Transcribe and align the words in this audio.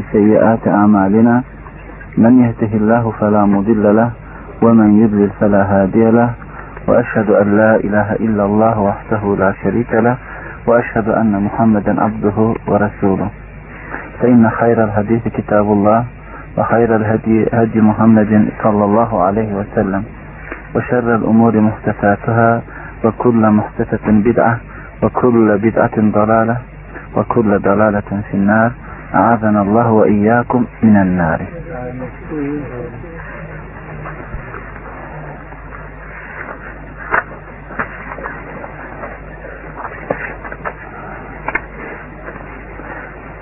ومن 0.00 0.12
سيئات 0.12 0.68
أعمالنا 0.68 1.42
من 2.18 2.32
يهده 2.44 2.72
الله 2.76 3.12
فلا 3.20 3.44
مضل 3.44 3.96
له 3.96 4.10
ومن 4.62 5.02
يضلل 5.02 5.30
فلا 5.40 5.62
هادي 5.62 6.10
له 6.10 6.30
وأشهد 6.88 7.30
أن 7.30 7.56
لا 7.56 7.76
إله 7.76 8.12
إلا 8.12 8.44
الله 8.44 8.80
وحده 8.80 9.36
لا 9.38 9.52
شريك 9.62 9.92
له 9.94 10.16
وأشهد 10.66 11.08
أن 11.08 11.42
محمدا 11.44 12.02
عبده 12.02 12.54
ورسوله. 12.68 13.28
فإن 14.20 14.50
خير 14.50 14.84
الحديث 14.84 15.28
كتاب 15.28 15.72
الله 15.72 16.04
وخير 16.58 16.96
الهدي 16.96 17.46
هدي 17.52 17.80
محمد 17.80 18.48
صلى 18.62 18.84
الله 18.84 19.22
عليه 19.22 19.54
وسلم 19.54 20.04
وشر 20.74 21.14
الأمور 21.14 21.60
محدثاتها 21.60 22.62
وكل 23.04 23.50
محدثة 23.50 24.06
بدعة 24.08 24.56
وكل 25.02 25.58
بدعة 25.58 25.96
ضلالة 25.98 26.56
وكل 27.16 27.58
ضلالة 27.58 28.10
في 28.30 28.34
النار. 28.34 28.70
أعاذنا 29.14 29.62
الله 29.62 29.90
وإياكم 29.90 30.66
من 30.82 30.96
النار. 30.96 31.40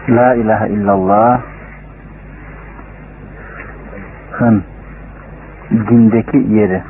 لا 0.09 0.33
إله 0.33 0.61
إلا 0.67 0.93
الله. 0.95 1.41
هم. 4.41 4.63
dindeki 5.71 6.39
yeri 6.57 6.83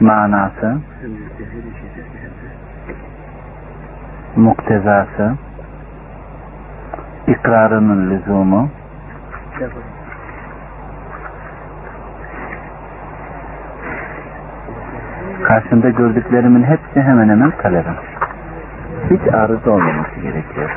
معناته. 0.00 0.72
muktezası 4.36 5.49
ikrarının 7.30 8.10
lüzumu 8.10 8.68
karşında 15.44 15.90
gördüklerimin 15.90 16.62
hepsi 16.62 17.02
hemen 17.02 17.28
hemen 17.28 17.50
talebim. 17.50 17.94
Hiç 19.10 19.34
arıza 19.34 19.70
olmaması 19.70 20.20
gerekiyor. 20.22 20.70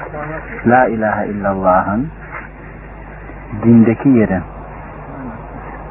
La 0.68 0.88
ilahe 0.88 1.28
illallah'ın 1.28 2.08
dindeki 3.64 4.10
yeri 4.10 4.42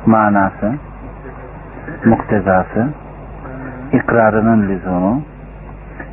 manası 0.06 0.74
muktezası 2.04 2.88
ikrarının 3.92 4.68
lüzumu 4.68 5.22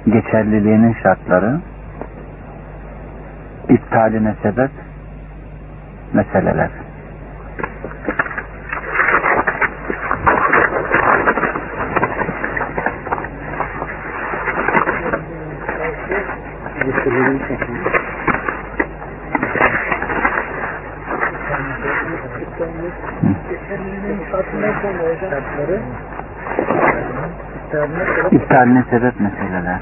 geçerliliğinin 0.05 0.95
şartları 1.03 1.59
iptaline 3.69 4.35
sebep 4.43 4.71
meseleler. 6.13 6.69
İptaline 28.31 28.83
sebep 28.89 29.19
meseleler. 29.19 29.79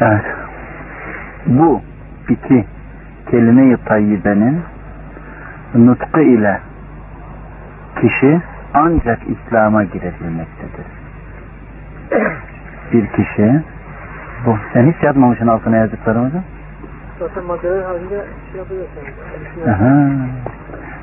Evet. 0.00 0.24
Bu 1.46 1.80
iki 2.28 2.64
kelime-i 3.30 3.76
tayyibenin 3.84 4.60
nutku 5.74 6.20
ile 6.20 6.60
kişi 8.00 8.40
ancak 8.74 9.18
İslam'a 9.28 9.84
girebilmektedir. 9.84 10.86
Bir 12.92 13.06
kişi 13.06 13.62
bu. 14.46 14.58
Sen 14.72 14.92
hiç 14.92 15.02
yazmamışsın 15.02 15.46
altına 15.46 15.76
yazdıklarımızı? 15.76 16.42
Zaten 17.18 17.44
maddeler 17.44 17.82
halinde 17.82 18.24
şey 18.52 18.60
yapıyorsun. 18.60 19.70
Aha. 19.70 20.10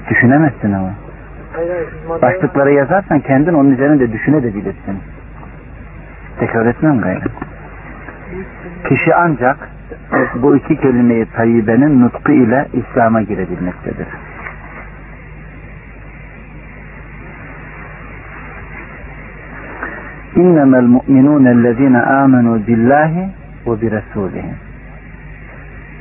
Düşünemezsin 0.10 0.74
ama. 0.74 0.90
Hayır 1.54 1.70
hayır. 1.70 2.22
Başlıkları 2.22 2.72
yazarsan 2.74 3.20
kendin 3.20 3.54
onun 3.54 3.72
üzerinde 3.72 4.12
düşünebilirsin. 4.12 5.00
Tekrar 6.40 6.66
etmem 6.66 7.02
gayrı. 7.02 7.26
Kişi 8.90 9.16
ancak 9.16 9.70
bu 10.36 10.56
iki 10.56 10.78
kelimeyi 10.78 11.26
tayyibenin 11.26 12.02
nutku 12.02 12.32
ile 12.32 12.68
İslam'a 12.74 13.22
girebilmektedir. 13.22 14.08
İnnemel 20.36 20.84
mu'minûnellezîne 20.84 21.98
âmenû 21.98 22.68
billâhi 22.68 23.30
ve 23.68 23.72
birasûlihi. 23.82 24.54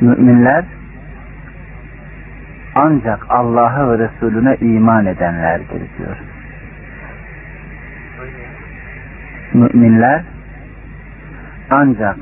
Müminler 0.01 0.65
ancak 2.75 3.27
Allah'a 3.29 3.91
ve 3.91 3.99
Resulüne 3.99 4.57
iman 4.57 5.07
edenlerdir 5.07 5.83
diyor. 5.99 6.17
Müminler 9.55 10.23
ancak 11.71 12.17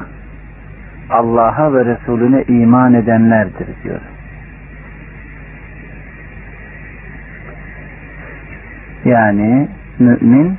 Allah'a 1.10 1.74
ve 1.74 1.84
Resulüne 1.84 2.42
iman 2.42 2.94
edenlerdir 2.94 3.68
diyor. 3.84 4.00
Yani 9.04 9.68
mümin 9.98 10.56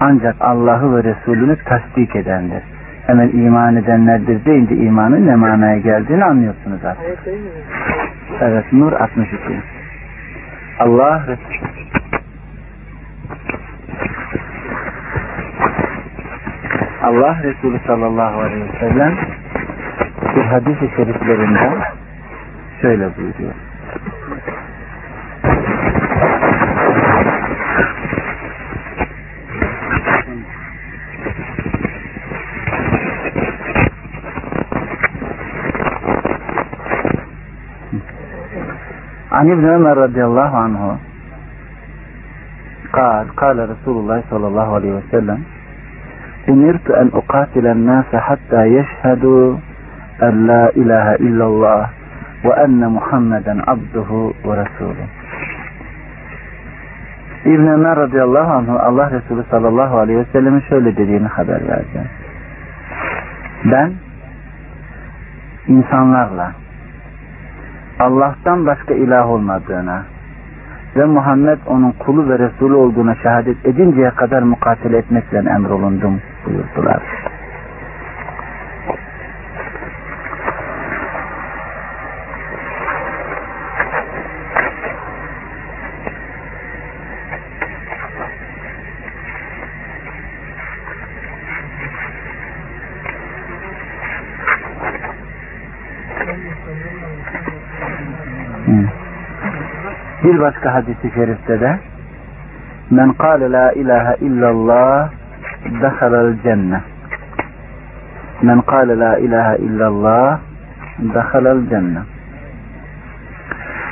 ancak 0.00 0.36
Allah'ı 0.40 0.96
ve 0.96 1.04
Resulünü 1.04 1.56
tasdik 1.64 2.16
edendir. 2.16 2.62
Hemen 3.06 3.28
iman 3.28 3.76
edenlerdir 3.76 4.44
deyince 4.44 4.76
imanın 4.76 5.26
ne 5.26 5.36
manaya 5.36 5.78
geldiğini 5.78 6.24
anlıyorsunuz 6.24 6.84
artık. 6.84 7.18
Evet 8.40 8.72
Nur 8.72 8.92
62. 8.92 9.36
Allah 10.78 11.22
Allah 17.03 17.37
Resulü 17.43 17.79
sallallahu 17.87 18.39
aleyhi 18.41 18.63
ve 18.63 18.79
sellem 18.79 19.13
bir 20.35 20.41
hadis-i 20.43 20.89
şeriflerinde 20.95 21.69
şöyle 22.81 23.17
buyuruyor. 23.17 23.53
عن 39.37 39.47
ابن 39.51 39.65
عمر 39.75 39.97
رضي 40.05 40.23
الله 40.29 40.51
عنه 40.63 40.97
قال 42.97 43.25
قال 43.41 43.57
رسول 43.73 43.95
الله 44.01 44.19
صلى 44.31 44.47
الله 44.47 44.67
عليه 44.75 44.91
وسلم 44.99 45.39
أمرت 46.61 46.91
أن 46.91 47.11
أقاتل 47.13 47.67
الناس 47.67 48.15
حتى 48.15 48.61
يشهدوا 48.65 49.57
أن 50.23 50.47
لا 50.47 50.69
إله 50.75 51.15
إلا 51.15 51.45
الله 51.45 51.89
وأن 52.45 52.89
محمدا 52.89 53.63
عبده 53.67 54.31
ورسوله 54.45 55.07
İbn 57.45 57.67
Ömer 57.67 57.95
radıyallahu 57.95 58.51
anh 58.53 58.69
Allah 58.69 59.11
Resulü 59.11 59.43
sallallahu 59.51 59.97
aleyhi 59.97 60.19
ve 60.19 60.25
sellem'in 60.25 60.59
şöyle 60.59 60.97
dediğini 60.97 61.27
haber 61.27 61.67
verdi. 61.67 62.09
Ben 63.65 63.91
insanlarla 65.67 66.51
Allah'tan 67.99 68.65
başka 68.65 68.93
ilah 68.93 69.29
olmadığına 69.29 70.03
ve 70.96 71.04
Muhammed 71.04 71.58
onun 71.66 71.92
kulu 71.92 72.28
ve 72.28 72.38
Resulü 72.38 72.74
olduğuna 72.74 73.14
şehadet 73.14 73.66
edinceye 73.66 74.10
kadar 74.10 74.42
mukatele 74.42 74.98
etmekle 74.98 75.38
emrolundum 75.38 76.20
buyurdular. 76.46 77.02
Bir 100.24 100.40
başka 100.40 100.74
hadisi 100.74 101.10
şerifte 101.14 101.60
de 101.60 101.78
Men 102.90 103.12
kâle 103.12 103.52
la 103.52 103.72
ilahe 103.72 104.16
illallah 104.20 105.10
dehalel 105.82 106.42
cennet. 106.42 106.82
Men 108.42 108.60
kâle 108.60 108.98
la 108.98 109.18
ilahe 109.18 109.56
illallah 109.56 110.38
dehalel 110.98 111.68
cennet. 111.70 112.02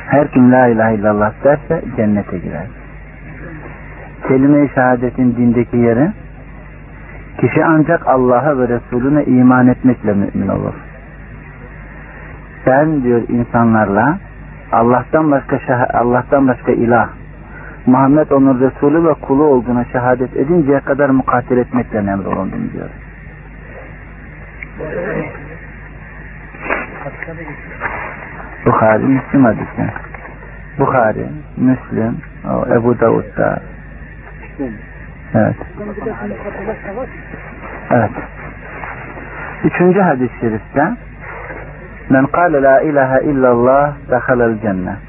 Her 0.07 0.27
kim 0.31 0.51
la 0.51 0.67
ilahe 0.67 0.95
illallah 0.95 1.31
derse 1.43 1.81
cennete 1.97 2.37
girer. 2.37 2.67
Kelime-i 4.27 4.69
şehadetin 4.75 5.35
dindeki 5.35 5.77
yeri 5.77 6.11
kişi 7.37 7.65
ancak 7.65 8.07
Allah'a 8.07 8.57
ve 8.57 8.67
Resulüne 8.67 9.23
iman 9.25 9.67
etmekle 9.67 10.13
mümin 10.13 10.47
olur. 10.47 10.73
Sen 12.65 13.03
diyor 13.03 13.21
insanlarla 13.29 14.17
Allah'tan 14.71 15.31
başka 15.31 15.87
Allah'tan 15.93 16.47
başka 16.47 16.71
ilah 16.71 17.09
Muhammed 17.85 18.29
onun 18.29 18.59
Resulü 18.59 19.07
ve 19.07 19.13
kulu 19.13 19.43
olduğuna 19.43 19.85
şehadet 19.85 20.37
edinceye 20.37 20.79
kadar 20.79 21.09
mukatil 21.09 21.57
etmekle 21.57 21.97
emrolundum 21.97 22.71
diyor. 22.73 22.89
Bukhari, 28.65 29.03
Müslim 29.03 29.45
hadisi. 29.45 29.93
Bukhari, 30.79 31.25
Müslim, 31.57 32.17
Ebu 32.75 32.99
Davud'da. 32.99 33.59
Evet. 35.35 35.55
Evet. 37.91 38.11
Üçüncü 39.63 39.99
hadis-i 39.99 40.39
şerifte 40.39 40.91
Men 42.11 42.25
kâle 42.27 42.59
la 42.61 42.81
ilahe 42.81 43.19
illallah 43.31 43.93
dehalel 44.11 44.55
cennet. 44.61 44.99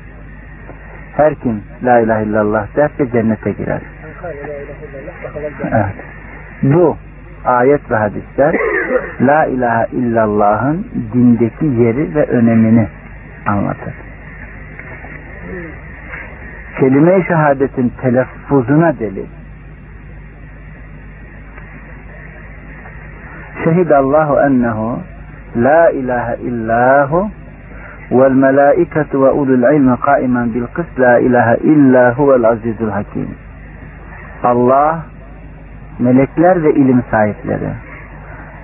Her 1.17 1.35
kim 1.35 1.63
la 1.83 2.01
ilahe 2.01 2.25
illallah 2.25 2.67
derse 2.77 3.11
cennete 3.13 3.53
girer. 3.53 3.81
Evet. 5.63 5.97
Bu 6.63 6.97
ayet 7.45 7.91
ve 7.91 7.97
hadisler 7.97 8.55
la 9.21 9.47
ilahe 9.47 9.87
illallah'ın 9.93 10.87
dindeki 11.13 11.67
yeri 11.67 12.15
ve 12.15 12.27
önemini 12.27 12.89
anlatır. 13.47 13.95
Kelime-i 16.81 17.25
şehadetin 17.25 17.93
telaffuzuna 18.03 18.99
delil. 18.99 19.27
Şehidallahu 23.65 24.41
ennehu 24.41 25.01
la 25.57 25.91
ilahe 25.91 26.37
illahu 26.37 27.31
vel 28.11 28.33
melaiketu 28.33 29.23
ve 29.23 29.31
ulul 29.31 29.75
ilmi 29.75 29.97
kaimen 30.01 30.55
bil 30.55 30.67
kıs 30.67 30.87
la 30.99 31.19
ilahe 31.19 31.57
illa 31.57 32.15
huvel 32.19 32.45
azizul 32.45 32.91
hakim. 32.91 33.29
Allah, 34.45 34.99
melekler 35.99 36.63
ve 36.65 36.75
ilim 36.75 37.03
sahipleri 37.11 37.71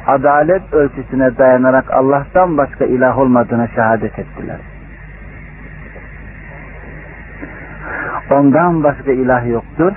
adalet 0.09 0.75
ölçüsüne 0.75 1.39
dayanarak 1.39 1.91
Allah'tan 1.91 2.57
başka 2.57 2.85
ilah 2.85 3.19
olmadığına 3.19 3.69
şehadet 3.69 4.19
ettiler. 4.19 4.57
Ondan 8.31 8.85
başka 8.85 9.13
ilah 9.13 9.47
yoktur. 9.47 9.93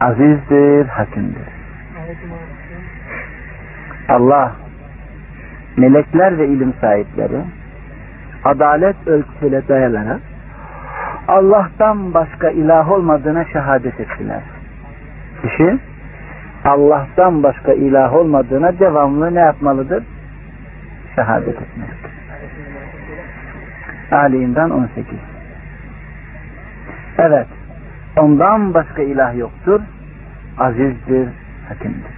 Azizdir, 0.00 0.86
hakimdir. 0.86 1.48
Allah, 4.08 4.52
melekler 5.78 6.38
ve 6.38 6.46
ilim 6.48 6.74
sahipleri 6.80 7.40
adalet 8.44 8.96
ölçüsüyle 9.06 9.68
dayanarak 9.68 10.20
Allah'tan 11.28 12.14
başka 12.14 12.50
ilah 12.50 12.90
olmadığına 12.90 13.44
şehadet 13.44 14.00
ettiler. 14.00 14.42
Kişi 15.42 15.78
Allah'tan 16.64 17.42
başka 17.42 17.72
ilah 17.72 18.14
olmadığına 18.14 18.78
devamlı 18.78 19.34
ne 19.34 19.40
yapmalıdır? 19.40 20.04
Şehadet 21.14 21.48
etmelidir. 21.62 22.10
Ali 24.10 24.42
İmran 24.42 24.70
18 24.70 25.04
Evet, 27.18 27.46
ondan 28.16 28.74
başka 28.74 29.02
ilah 29.02 29.36
yoktur, 29.36 29.80
azizdir, 30.58 31.28
hakimdir. 31.68 32.17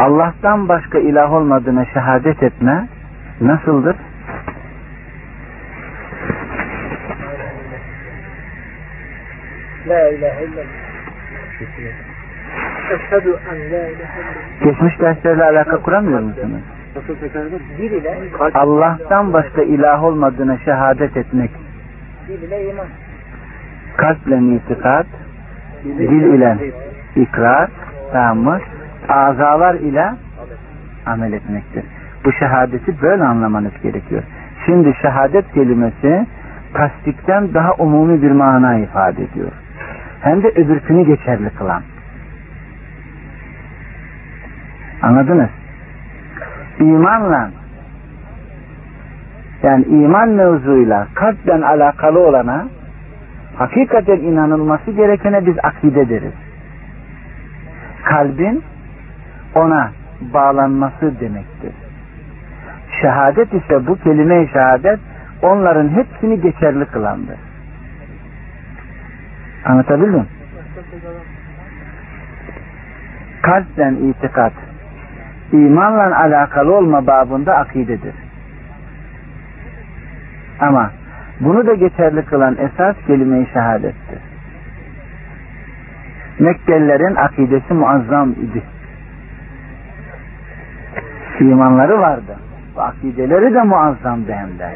Allah'tan 0.00 0.68
başka 0.68 0.98
ilah 0.98 1.32
olmadığına 1.32 1.84
şehadet 1.84 2.42
etme 2.42 2.88
nasıldır? 3.40 3.96
La 9.88 10.08
ilahe 10.08 10.44
illallah. 10.44 10.64
Eşhedü 12.92 13.36
en 13.50 13.60
la 13.60 13.66
ilahe 13.66 13.90
illallah. 13.90 14.64
Geçmiş 14.64 15.00
derslerle 15.00 15.44
alaka 15.44 15.76
kuramıyor 15.76 16.20
musunuz? 16.20 16.62
İle 17.78 18.18
Allah'tan 18.54 19.32
başka 19.32 19.62
ilah 19.62 20.04
olmadığına 20.04 20.58
şehadet 20.58 21.16
etmek. 21.16 21.50
bir 22.28 22.48
ile 22.48 22.70
iman. 22.70 22.86
Kalple 23.96 24.38
itikat, 24.38 25.06
dil 25.84 26.22
ile 26.22 26.56
ikrar, 27.16 27.70
tamam 28.12 28.60
azalar 29.10 29.74
ile 29.74 30.12
amel 31.06 31.32
etmektir. 31.32 31.84
Bu 32.24 32.32
şehadeti 32.32 33.02
böyle 33.02 33.24
anlamanız 33.24 33.72
gerekiyor. 33.82 34.22
Şimdi 34.66 34.94
şehadet 35.02 35.52
kelimesi 35.52 36.26
tasdikten 36.74 37.54
daha 37.54 37.74
umumi 37.74 38.22
bir 38.22 38.30
mana 38.30 38.78
ifade 38.78 39.22
ediyor. 39.24 39.52
Hem 40.20 40.42
de 40.42 40.48
öbürkünü 40.48 41.06
geçerli 41.06 41.50
kılan. 41.50 41.82
Anladınız? 45.02 45.48
İmanla 46.80 47.50
yani 49.62 49.84
iman 49.84 50.28
mevzuyla 50.28 51.06
kalpten 51.14 51.62
alakalı 51.62 52.18
olana 52.18 52.66
hakikaten 53.56 54.16
inanılması 54.16 54.90
gerekene 54.90 55.46
biz 55.46 55.56
akide 55.62 56.08
deriz. 56.08 56.32
Kalbin 58.04 58.62
ona 59.54 59.90
bağlanması 60.20 61.20
demektir. 61.20 61.72
Şehadet 63.00 63.54
ise 63.54 63.86
bu 63.86 63.96
kelime-i 63.96 64.48
şehadet 64.48 65.00
onların 65.42 65.88
hepsini 65.88 66.40
geçerli 66.40 66.84
kılandır. 66.84 67.36
Anlatabildim? 69.64 70.26
Kalpten 73.42 73.94
itikat, 73.94 74.52
imanla 75.52 76.20
alakalı 76.20 76.76
olma 76.76 77.06
babında 77.06 77.56
akidedir. 77.56 78.14
Ama 80.60 80.90
bunu 81.40 81.66
da 81.66 81.74
geçerli 81.74 82.24
kılan 82.24 82.56
esas 82.56 82.96
kelime-i 83.06 83.46
şehadettir. 83.52 84.18
Mekkelilerin 86.38 87.14
akidesi 87.14 87.74
muazzam 87.74 88.30
idi. 88.30 88.62
İmanları 91.44 92.00
vardı. 92.00 92.36
Bu 92.76 92.80
akideleri 92.80 93.54
de 93.54 93.62
muazzamdı 93.62 94.32
hem 94.32 94.58
de. 94.58 94.70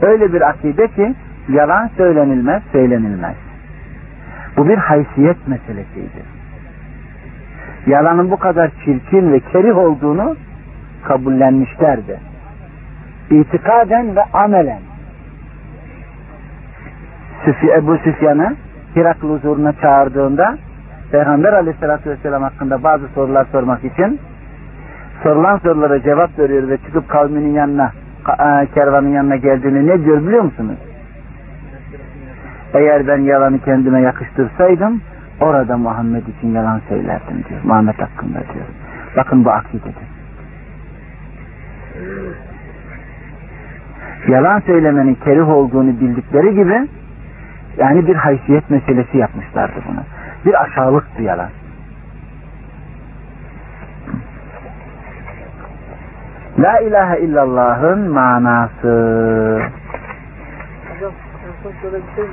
Öyle 0.00 0.32
bir 0.32 0.48
akide 0.48 0.88
ki 0.88 1.14
yalan 1.48 1.90
söylenilmez, 1.96 2.62
söylenilmez. 2.72 3.34
Bu 4.56 4.68
bir 4.68 4.78
haysiyet 4.78 5.48
meselesiydi. 5.48 6.22
Yalanın 7.86 8.30
bu 8.30 8.36
kadar 8.36 8.70
çirkin 8.84 9.32
ve 9.32 9.40
kerih 9.40 9.76
olduğunu 9.76 10.36
kabullenmişlerdi. 11.04 12.20
İtikaden 13.30 14.16
ve 14.16 14.24
amelen. 14.32 14.80
Süfya, 17.44 17.76
Ebu 17.76 17.96
Süfyan'ı 17.96 18.56
Hiraklı 18.96 19.28
huzuruna 19.28 19.72
çağırdığında 19.72 20.58
Peygamber 21.12 21.52
aleyhissalatü 21.52 22.10
vesselam 22.10 22.42
hakkında 22.42 22.82
bazı 22.82 23.08
sorular 23.08 23.44
sormak 23.52 23.84
için 23.84 24.20
sorulan 25.22 25.58
sorulara 25.58 26.02
cevap 26.02 26.38
veriyor 26.38 26.68
ve 26.68 26.76
çıkıp 26.76 27.08
kavminin 27.08 27.52
yanına 27.54 27.92
e, 28.28 28.66
kervanın 28.74 29.08
yanına 29.08 29.36
geldiğini 29.36 29.86
ne 29.86 30.04
diyor 30.04 30.26
biliyor 30.26 30.42
musunuz? 30.42 30.78
Eğer 32.74 33.06
ben 33.06 33.18
yalanı 33.18 33.58
kendime 33.58 34.00
yakıştırsaydım 34.00 35.00
orada 35.40 35.76
Muhammed 35.76 36.26
için 36.26 36.54
yalan 36.54 36.80
söylerdim 36.88 37.44
diyor. 37.48 37.60
Muhammed 37.64 37.98
hakkında 37.98 38.38
diyor. 38.38 38.66
Bakın 39.16 39.44
bu 39.44 39.50
akidedir. 39.50 39.94
Yalan 44.28 44.60
söylemenin 44.60 45.14
kerih 45.14 45.48
olduğunu 45.48 46.00
bildikleri 46.00 46.54
gibi 46.54 46.88
yani 47.78 48.06
bir 48.06 48.14
haysiyet 48.14 48.70
meselesi 48.70 49.18
yapmışlardı 49.18 49.74
bunu. 49.88 50.00
Bir 50.46 50.62
aşağılıktı 50.62 51.22
yalan. 51.22 51.48
La 56.58 56.78
ilahe 56.80 57.18
illallah'ın 57.20 58.10
manası. 58.10 58.92
Hocam 60.88 61.12
en 61.46 61.62
son 61.62 61.72
şöyle 61.82 61.96
bir 61.96 62.14
şey 62.14 62.24
mi? 62.24 62.30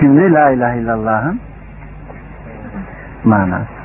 Şimdi 0.00 0.32
La 0.32 0.50
ilahe 0.50 0.78
illallah'ın 0.78 1.40
manası. 3.24 3.80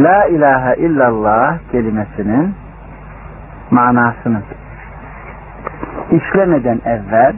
La 0.00 0.26
ilahe 0.26 0.76
illallah 0.76 1.58
kelimesinin 1.72 2.54
manasını 3.70 4.42
işlemeden 6.10 6.80
evvel 6.84 7.34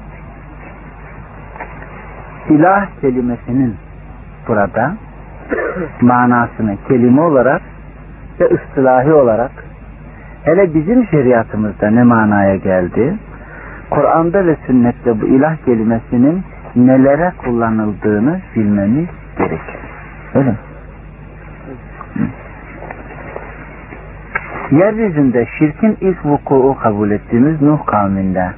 ilah 2.48 2.86
kelimesinin 3.00 3.76
burada 4.48 4.94
manasını 6.00 6.76
kelime 6.88 7.20
olarak 7.20 7.62
ve 8.40 8.44
ıstilahi 8.44 9.12
olarak 9.12 9.65
hele 10.46 10.74
bizim 10.74 11.06
şeriatımızda 11.06 11.90
ne 11.90 12.02
manaya 12.02 12.56
geldi? 12.56 13.14
Kur'an'da 13.90 14.46
ve 14.46 14.56
sünnette 14.66 15.20
bu 15.20 15.26
ilah 15.26 15.56
kelimesinin 15.64 16.42
nelere 16.76 17.32
kullanıldığını 17.44 18.40
bilmemiz 18.56 19.06
gerekir. 19.38 19.76
Öyle 20.34 20.50
mi? 20.50 20.56
Yeryüzünde 24.70 25.46
şirkin 25.58 25.96
ilk 26.00 26.26
vuku'u 26.26 26.76
kabul 26.78 27.10
ettiğimiz 27.10 27.62
Nuh 27.62 27.86
kavminde 27.86 28.50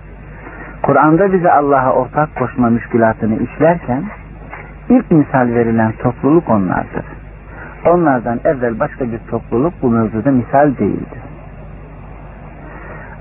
Kur'an'da 0.82 1.32
bize 1.32 1.52
Allah'a 1.52 1.92
ortak 1.92 2.36
koşma 2.36 2.70
müşkülatını 2.70 3.42
işlerken 3.42 4.02
ilk 4.88 5.10
misal 5.10 5.48
verilen 5.48 5.92
topluluk 5.92 6.50
onlardır. 6.50 7.04
Onlardan 7.86 8.40
evvel 8.44 8.80
başka 8.80 9.04
bir 9.04 9.18
topluluk 9.30 9.74
bu 9.82 9.90
mevzuda 9.90 10.30
misal 10.30 10.76
değildir. 10.76 11.27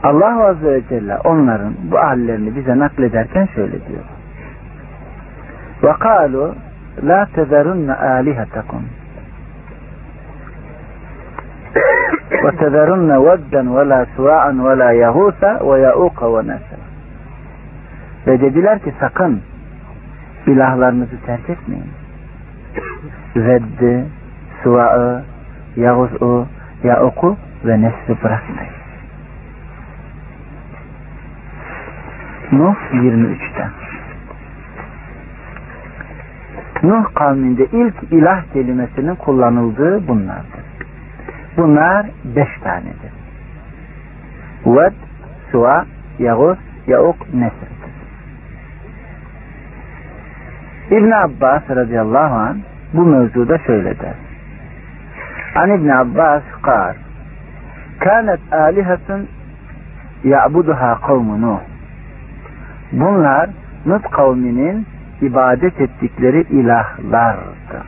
Allah 0.02 0.47
Azze 0.47 0.73
ve 0.73 0.83
Celle 0.88 1.19
onların 1.19 1.75
bu 1.90 1.99
hallerini 1.99 2.57
bize 2.57 2.78
naklederken 2.78 3.49
şöyle 3.54 3.73
diyor. 3.73 4.04
وَقَالُوا 5.83 6.54
لَا 7.09 7.26
تَذَرُنَّ 7.37 7.88
آلِهَتَكُمْ 8.19 8.83
وَتَذَرُنَّ 12.45 13.11
وَدًّا 13.28 13.62
وَلَا 13.76 14.00
سُوَاءً 14.16 14.45
وَلَا 14.66 14.90
يَغُوثَ 15.04 15.42
وَيَعُوقَ 15.69 16.19
وَنَسَرَ 16.35 16.81
Ve 18.26 18.40
dediler 18.40 18.78
ki 18.78 18.95
sakın 19.00 19.40
ilahlarınızı 20.47 21.16
terk 21.26 21.50
etmeyin. 21.50 21.90
Veddi, 23.37 24.04
Suva'ı, 24.62 25.23
Yağuz'u, 25.76 26.47
Ya'uku 26.85 27.37
ve 27.64 27.83
Nesri 27.83 28.23
bırakmayın. 28.25 28.75
Nuh 32.51 32.75
23'te. 32.94 33.68
Nuh 36.84 37.13
kavminde 37.13 37.66
ilk 37.66 37.96
ilah 38.12 38.44
kelimesinin 38.54 39.16
kullanıldığı 39.16 40.08
bunlardır. 40.08 40.66
Bunlar 41.58 42.06
beş 42.24 42.50
tanedir. 42.63 43.12
Ved, 44.66 44.94
Suva, 45.51 45.86
Yağuz, 46.20 46.58
Yauk, 46.88 47.34
Nesr'dir. 47.34 47.94
İbn 50.92 51.12
Abbas 51.12 51.70
radıyallahu 51.70 52.36
anh 52.36 52.58
bu 52.94 53.06
mevzuda 53.06 53.58
şöyle 53.58 54.00
der. 54.00 54.13
An 55.56 55.70
İbn 55.70 55.89
Abbas 55.89 56.44
kar 56.62 56.96
Kânet 58.00 58.54
âlihetun 58.54 59.27
ya'buduha 60.24 61.00
kavmu 61.08 61.42
Nuh. 61.42 61.76
Bunlar 62.91 63.50
Nuh 63.86 64.01
kavminin 64.12 64.86
ibadet 65.22 65.82
ettikleri 65.82 66.41
ilahlardı. 66.41 67.84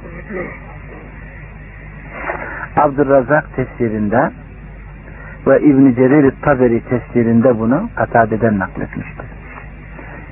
Abdurrazak 2.76 3.56
tefsirinde 3.56 4.32
ve 5.48 5.62
İbn 5.62 5.94
Cerir 5.94 6.34
Taberi 6.42 6.82
tefsirinde 6.82 7.60
bunu 7.60 7.90
Katade'den 7.96 8.60
nakletmiştir. 8.60 9.26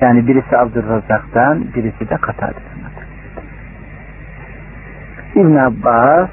Yani 0.00 0.26
birisi 0.26 0.56
Abdurrazak'tan, 0.56 1.64
birisi 1.74 2.08
de 2.08 2.16
Katade'den 2.16 2.78
nakletmiştir. 2.84 3.44
İbn 5.34 5.56
Abbas 5.56 6.28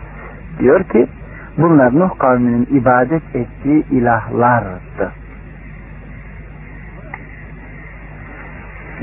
diyor 0.60 0.84
ki 0.84 1.08
bunlar 1.58 2.00
Nuh 2.00 2.20
kavminin 2.20 2.68
ibadet 2.72 3.36
ettiği 3.36 3.86
ilahlardı. 3.92 5.12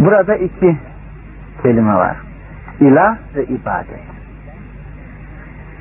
Burada 0.04 0.36
iki 0.36 0.76
kelime 1.62 1.94
var. 1.94 2.16
İlah 2.80 3.16
ve 3.36 3.44
ibadet. 3.44 4.02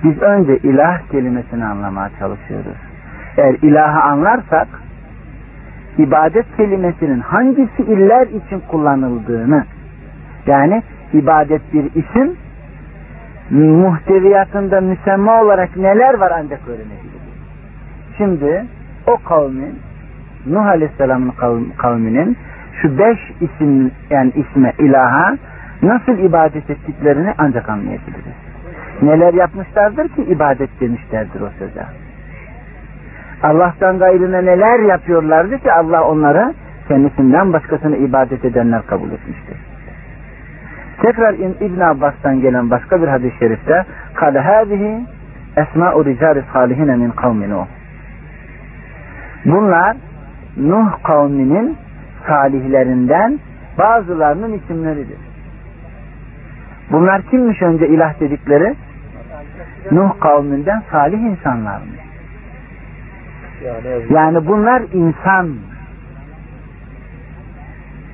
Biz 0.04 0.22
önce 0.22 0.58
ilah 0.58 1.00
kelimesini 1.12 1.66
anlamaya 1.66 2.10
çalışıyoruz. 2.20 2.78
Eğer 3.38 3.54
ilahı 3.54 4.02
anlarsak 4.02 4.68
ibadet 5.98 6.46
kelimesinin 6.58 7.20
hangi 7.20 7.68
fiiller 7.68 8.28
için 8.28 8.60
kullanıldığını 8.68 9.66
yani 10.48 10.84
ibadet 11.14 11.62
bir 11.74 11.86
isim 11.96 12.36
muhteviyatında 13.52 14.82
müsemma 14.82 15.42
olarak 15.42 15.78
neler 15.78 16.14
var 16.14 16.32
ancak 16.36 16.68
öğrenebiliriz. 16.68 17.22
Şimdi 18.18 18.66
o 19.08 19.18
kavmin 19.18 19.80
Nuh 20.46 20.66
Aleyhisselam'ın 20.66 21.34
kavminin 21.78 22.38
şu 22.82 22.98
beş 22.98 23.20
isim 23.42 23.92
yani 24.10 24.32
isme 24.36 24.74
ilaha 24.80 25.38
nasıl 25.82 26.18
ibadet 26.18 26.70
ettiklerini 26.70 27.34
ancak 27.38 27.70
anlayabiliriz. 27.70 28.36
Neler 29.02 29.34
yapmışlardır 29.34 30.08
ki 30.08 30.22
ibadet 30.24 30.82
demişlerdir 30.82 31.42
o 31.42 31.50
söze. 31.60 31.86
Allah'tan 33.44 33.98
gayrına 34.00 34.42
neler 34.42 34.80
yapıyorlardı 34.80 35.58
ki 35.58 35.72
Allah 35.72 36.04
onlara 36.04 36.54
kendisinden 36.88 37.54
başkasını 37.54 37.98
ibadet 37.98 38.46
edenler 38.46 38.82
kabul 38.88 39.12
etmiştir. 39.12 39.58
Tekrar 41.02 41.34
İbn 41.34 41.80
Abbas'tan 41.80 42.42
gelen 42.42 42.70
başka 42.70 43.02
bir 43.02 43.08
hadis-i 43.08 43.38
şerifte 43.40 43.86
"Kad 44.14 44.36
hadihi 44.36 45.06
esma'u 45.58 46.06
ricalis 46.06 46.44
salihine 46.54 46.96
min 46.96 47.12
kavmin 47.12 47.52
Bunlar 49.46 49.98
Nuh 50.58 51.04
kavminin 51.04 51.78
salihlerinden 52.28 53.40
bazılarının 53.78 54.54
isimleridir. 54.54 55.18
Bunlar 56.92 57.22
kimmiş 57.22 57.62
önce 57.62 57.88
ilah 57.88 58.20
dedikleri? 58.20 58.76
Nuh 59.92 60.20
kavminden 60.20 60.84
salih 60.92 61.20
insanlarmış. 61.20 62.00
Yani 64.10 64.48
bunlar 64.48 64.84
insan. 64.94 65.56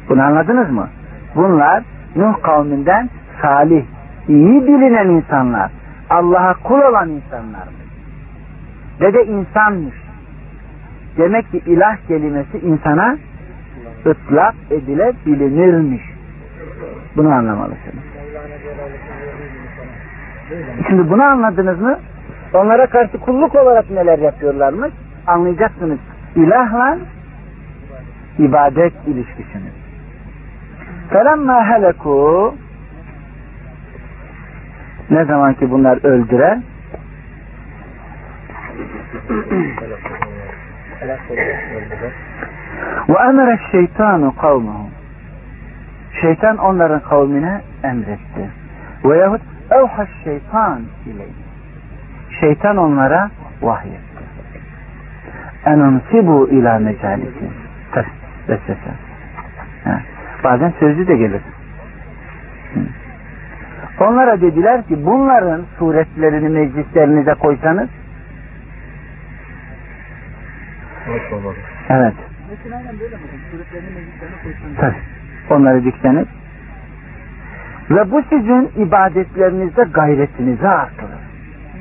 Bunu 0.09 0.23
anladınız 0.23 0.71
mı? 0.71 0.89
Bunlar 1.35 1.83
Nuh 2.15 2.41
kavminden 2.41 3.09
salih, 3.41 3.85
iyi 4.27 4.67
bilinen 4.67 5.07
insanlar. 5.09 5.71
Allah'a 6.09 6.53
kul 6.53 6.81
olan 6.81 7.09
insanlarmış. 7.09 7.87
Ve 9.01 9.13
de 9.13 9.25
insanmış. 9.25 9.95
Demek 11.17 11.51
ki 11.51 11.61
ilah 11.65 11.97
kelimesi 12.07 12.57
insana 12.57 13.17
ıtlak 14.05 14.55
edilebilinirmiş. 14.71 16.01
Bunu 17.15 17.33
anlamalısınız. 17.33 18.03
Şimdi 20.87 21.09
bunu 21.09 21.23
anladınız 21.23 21.81
mı? 21.81 21.99
Onlara 22.53 22.87
karşı 22.87 23.17
kulluk 23.17 23.55
olarak 23.55 23.91
neler 23.91 24.19
yapıyorlarmış? 24.19 24.93
Anlayacaksınız. 25.27 25.99
İlahla 26.35 26.97
ibadet 28.39 28.93
ilişkisini. 29.07 29.69
Felemma 31.09 31.65
heleku 31.65 32.55
ne 35.09 35.25
zaman 35.25 35.53
ki 35.53 35.71
bunlar 35.71 36.05
öldürer 36.05 36.59
Ve 43.09 43.13
emere 43.29 43.59
şeytanu 43.71 44.35
kavmuhum. 44.35 44.91
Şeytan 46.21 46.57
onların 46.57 46.99
kavmine 46.99 47.61
emretti. 47.83 48.49
Veyahut 49.05 49.41
evhaş 49.71 50.09
şeytan 50.23 50.81
ile. 51.05 51.25
Şeytan 52.39 52.77
onlara 52.77 53.29
vahyetti. 53.61 54.23
Enunsibu 55.65 56.49
ila 56.49 56.79
mecalisi. 56.79 57.49
Vesvese. 58.49 58.91
Bazen 60.43 60.73
sözlü 60.79 61.07
de 61.07 61.17
gelir. 61.17 61.41
Onlara 63.99 64.41
dediler 64.41 64.83
ki 64.87 65.05
bunların 65.05 65.61
suretlerini 65.79 66.49
meclislerinize 66.49 67.33
koysanız 67.33 67.89
Evet. 71.89 72.13
Mesela 72.63 72.77
aynen 72.77 72.99
böyle 72.99 73.15
mi? 73.15 73.21
Suretlerini 73.51 73.89
meclislerine 73.95 74.35
koysanız. 74.43 74.77
Tabii. 74.79 75.01
Onları 75.49 75.83
dikseniz 75.83 76.25
ve 77.89 78.11
bu 78.11 78.21
sizin 78.29 78.71
ibadetlerinizde 78.85 79.83
gayretinizi 79.83 80.67
artırır. 80.67 81.09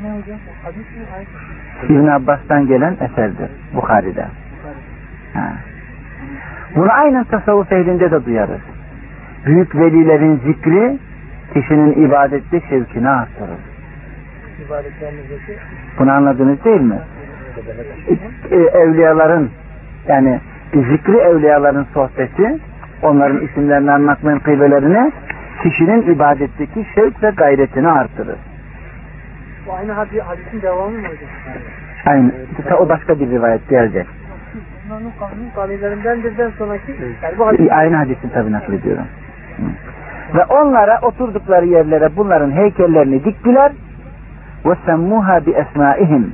Ne 0.02 0.08
hocam? 0.18 0.38
Hadis 0.64 0.76
mi? 0.78 1.04
Ayet 1.16 1.28
İbn 1.90 2.06
Abbas'tan 2.06 2.66
gelen 2.66 2.96
eserdir 3.00 3.50
Bukhari'de. 3.74 4.26
Ha. 5.34 5.52
Bunu 6.76 6.92
aynen 6.92 7.24
tasavvuf 7.24 7.72
ehlinde 7.72 8.10
de 8.10 8.24
duyarız. 8.24 8.60
Büyük 9.46 9.74
velilerin 9.76 10.40
zikri 10.46 10.98
kişinin 11.54 12.06
ibadette 12.06 12.60
şevkini 12.68 13.08
artırır. 13.08 13.58
Bunu 15.98 16.12
anladınız 16.12 16.64
değil 16.64 16.80
mi? 16.80 16.98
E, 18.50 18.56
Evliyaların 18.56 19.50
yani 20.08 20.40
zikri 20.72 21.16
evliyaların 21.16 21.86
sohbeti 21.94 22.58
onların 23.02 23.40
isimlerini 23.40 23.92
anmak 23.92 24.24
menkıbelerini 24.24 25.12
kişinin 25.62 26.02
ibadetteki 26.02 26.86
şevk 26.94 27.22
ve 27.22 27.30
gayretini 27.30 27.88
artırır. 27.88 28.36
bu 29.66 29.72
aynı 29.72 29.92
hadis, 29.92 30.20
hadisin 30.20 30.62
devamı 30.62 30.90
mı 30.90 31.08
hocam? 31.08 31.28
Aynı. 32.06 32.32
O 32.78 32.88
başka 32.88 33.20
bir 33.20 33.30
rivayet 33.30 33.68
gelecek. 33.68 34.06
Bunların 34.88 35.12
kanun 35.18 35.50
kanunlarındandirden 35.54 36.50
sonraki 36.58 36.94
yani 37.40 37.72
Aynı 37.72 37.96
hadisin 37.96 38.28
tabi 38.28 38.52
naklediyorum. 38.52 39.04
Ve 40.34 40.44
onlara 40.44 40.98
oturdukları 41.02 41.66
yerlere 41.66 42.16
bunların 42.16 42.50
heykellerini 42.50 43.24
diktiler 43.24 43.72
ve 44.66 44.76
semmuha 44.86 45.46
bi 45.46 45.50
esmaihim. 45.50 46.32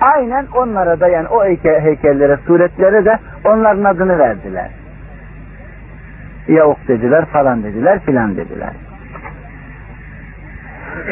Aynen 0.00 0.46
onlara 0.54 1.00
da 1.00 1.08
yani 1.08 1.28
o 1.28 1.44
heyke- 1.44 1.80
heykellere, 1.80 2.36
suretlere 2.46 3.04
de 3.04 3.18
onların 3.44 3.84
adını 3.84 4.18
verdiler. 4.18 4.70
Yavuk 6.48 6.88
dediler 6.88 7.24
falan 7.24 7.62
dediler 7.62 7.98
filan 8.00 8.36
dediler. 8.36 8.70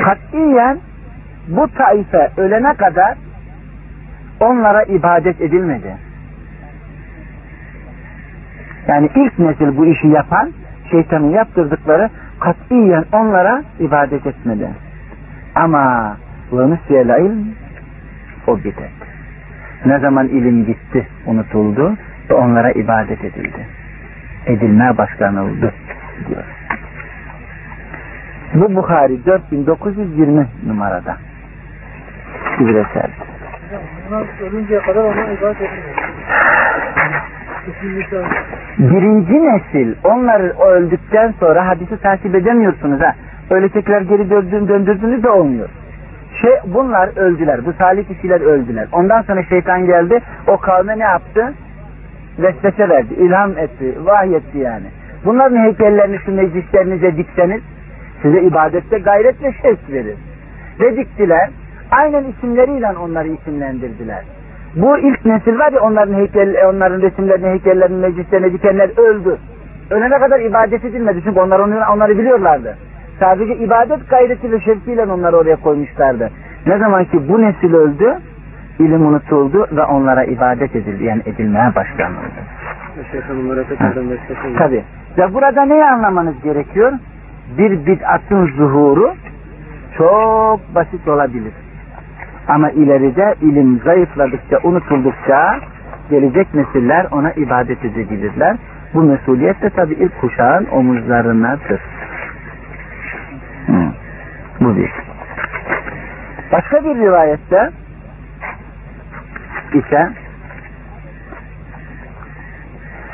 Katiyen 0.04 0.78
bu 1.48 1.68
taife 1.68 2.30
ölene 2.36 2.74
kadar 2.74 3.14
onlara 4.40 4.82
ibadet 4.82 5.40
edilmedi. 5.40 5.96
Yani 8.88 9.10
ilk 9.14 9.38
nesil 9.38 9.76
bu 9.76 9.86
işi 9.86 10.08
yapan 10.08 10.52
şeytanın 10.90 11.30
yaptırdıkları 11.30 12.10
katiyen 12.40 13.04
onlara 13.12 13.62
ibadet 13.80 14.26
etmedi. 14.26 14.68
Ama 15.54 16.16
ve 16.52 16.70
nüsiyel 16.70 17.20
ilm 17.20 17.54
o 18.46 18.58
bidet. 18.58 18.90
Ne 19.86 19.98
zaman 19.98 20.28
ilim 20.28 20.66
gitti, 20.66 21.06
unutuldu 21.26 21.96
ve 22.30 22.34
onlara 22.34 22.70
ibadet 22.72 23.24
edildi. 23.24 23.66
Edilmeye 24.46 24.98
başlanıldı 24.98 25.74
diyor. 26.28 26.44
Bu 28.54 28.76
Bukhari 28.76 29.26
4920 29.26 30.46
numarada. 30.66 31.16
Bir 32.60 32.74
eser. 32.74 33.10
bunlar 34.08 34.26
ölünceye 34.42 34.80
kadar 34.80 35.04
ona 35.04 35.32
ibadet 35.32 35.62
etmiyor. 35.62 35.96
Kesinlikle 37.66 38.16
öyle. 38.16 38.28
Birinci 38.78 39.32
nesil 39.32 39.94
onları 40.04 40.54
öldükten 40.58 41.34
sonra 41.40 41.66
hadisi 41.66 42.00
takip 42.00 42.34
edemiyorsunuz 42.34 43.00
ha. 43.00 43.14
Öyle 43.50 43.68
tekrar 43.68 44.00
geri 44.00 44.30
döndürdüğünüz 44.30 45.22
de 45.22 45.30
olmuyor. 45.30 45.68
Şey, 46.40 46.52
bunlar 46.64 47.16
öldüler. 47.16 47.66
Bu 47.66 47.72
salih 47.72 48.08
kişiler 48.08 48.40
öldüler. 48.40 48.86
Ondan 48.92 49.22
sonra 49.22 49.42
şeytan 49.42 49.86
geldi. 49.86 50.20
O 50.46 50.56
kavme 50.56 50.98
ne 50.98 51.02
yaptı? 51.02 51.54
Vesvese 52.38 52.88
verdi. 52.88 53.14
ilham 53.14 53.58
etti. 53.58 53.94
Vahyetti 54.04 54.58
yani. 54.58 54.86
Bunların 55.24 55.56
heykellerini 55.56 56.18
şu 56.18 56.32
meclislerinize 56.32 57.16
dikseniz 57.16 57.62
size 58.22 58.40
ibadette 58.40 58.98
gayret 58.98 59.42
ve 59.42 59.52
şevk 59.62 59.90
verir. 59.92 60.16
Ve 60.80 60.96
diktiler. 60.96 61.50
Aynen 61.90 62.24
isimleriyle 62.24 62.90
onları 62.90 63.28
isimlendirdiler. 63.28 64.22
Bu 64.76 64.98
ilk 64.98 65.26
nesil 65.26 65.58
var 65.58 65.72
ya 65.72 65.80
onların 65.80 66.14
heykel, 66.14 66.66
onların 66.66 67.02
resimlerini, 67.02 67.46
heykellerini, 67.46 67.96
meclislerine 67.96 68.52
dikenler 68.52 68.90
öldü. 68.98 69.38
Ölene 69.90 70.18
kadar 70.18 70.40
ibadet 70.40 70.84
edilmedi 70.84 71.20
çünkü 71.24 71.40
onlar 71.40 71.58
onu, 71.58 71.74
onları 71.92 72.18
biliyorlardı. 72.18 72.76
Sadece 73.20 73.56
ibadet 73.56 74.10
gayreti 74.10 74.52
ve 74.52 74.60
şevkiyle 74.60 75.02
onları 75.02 75.36
oraya 75.36 75.56
koymuşlardı. 75.56 76.30
Ne 76.66 76.78
zaman 76.78 77.04
ki 77.04 77.28
bu 77.28 77.42
nesil 77.42 77.74
öldü, 77.74 78.18
ilim 78.78 79.06
unutuldu 79.06 79.66
ve 79.72 79.82
onlara 79.82 80.24
ibadet 80.24 80.76
edildi. 80.76 81.04
Yani 81.04 81.22
edilmeye 81.26 81.72
vesvese 84.10 84.58
Tabi. 84.58 84.84
Ve 85.18 85.34
burada 85.34 85.64
neyi 85.64 85.84
anlamanız 85.84 86.42
gerekiyor? 86.42 86.92
Bir 87.58 87.86
bid'atın 87.86 88.46
zuhuru 88.46 89.14
çok 89.98 90.60
basit 90.74 91.08
olabilir. 91.08 91.52
Ama 92.48 92.70
ileride 92.70 93.34
ilim 93.42 93.80
zayıfladıkça, 93.84 94.58
unutuldukça 94.62 95.58
gelecek 96.10 96.54
nesiller 96.54 97.06
ona 97.10 97.32
ibadet 97.32 97.84
edebilirler. 97.84 98.56
Bu 98.94 99.02
mesuliyet 99.02 99.62
de 99.62 99.70
tabi 99.70 99.94
ilk 99.94 100.20
kuşağın 100.20 100.66
omuzlarındadır. 100.72 101.80
Bu 104.60 104.76
bir. 104.76 104.90
Başka 106.52 106.84
bir 106.84 106.96
rivayette 106.96 107.70
ise 109.74 110.12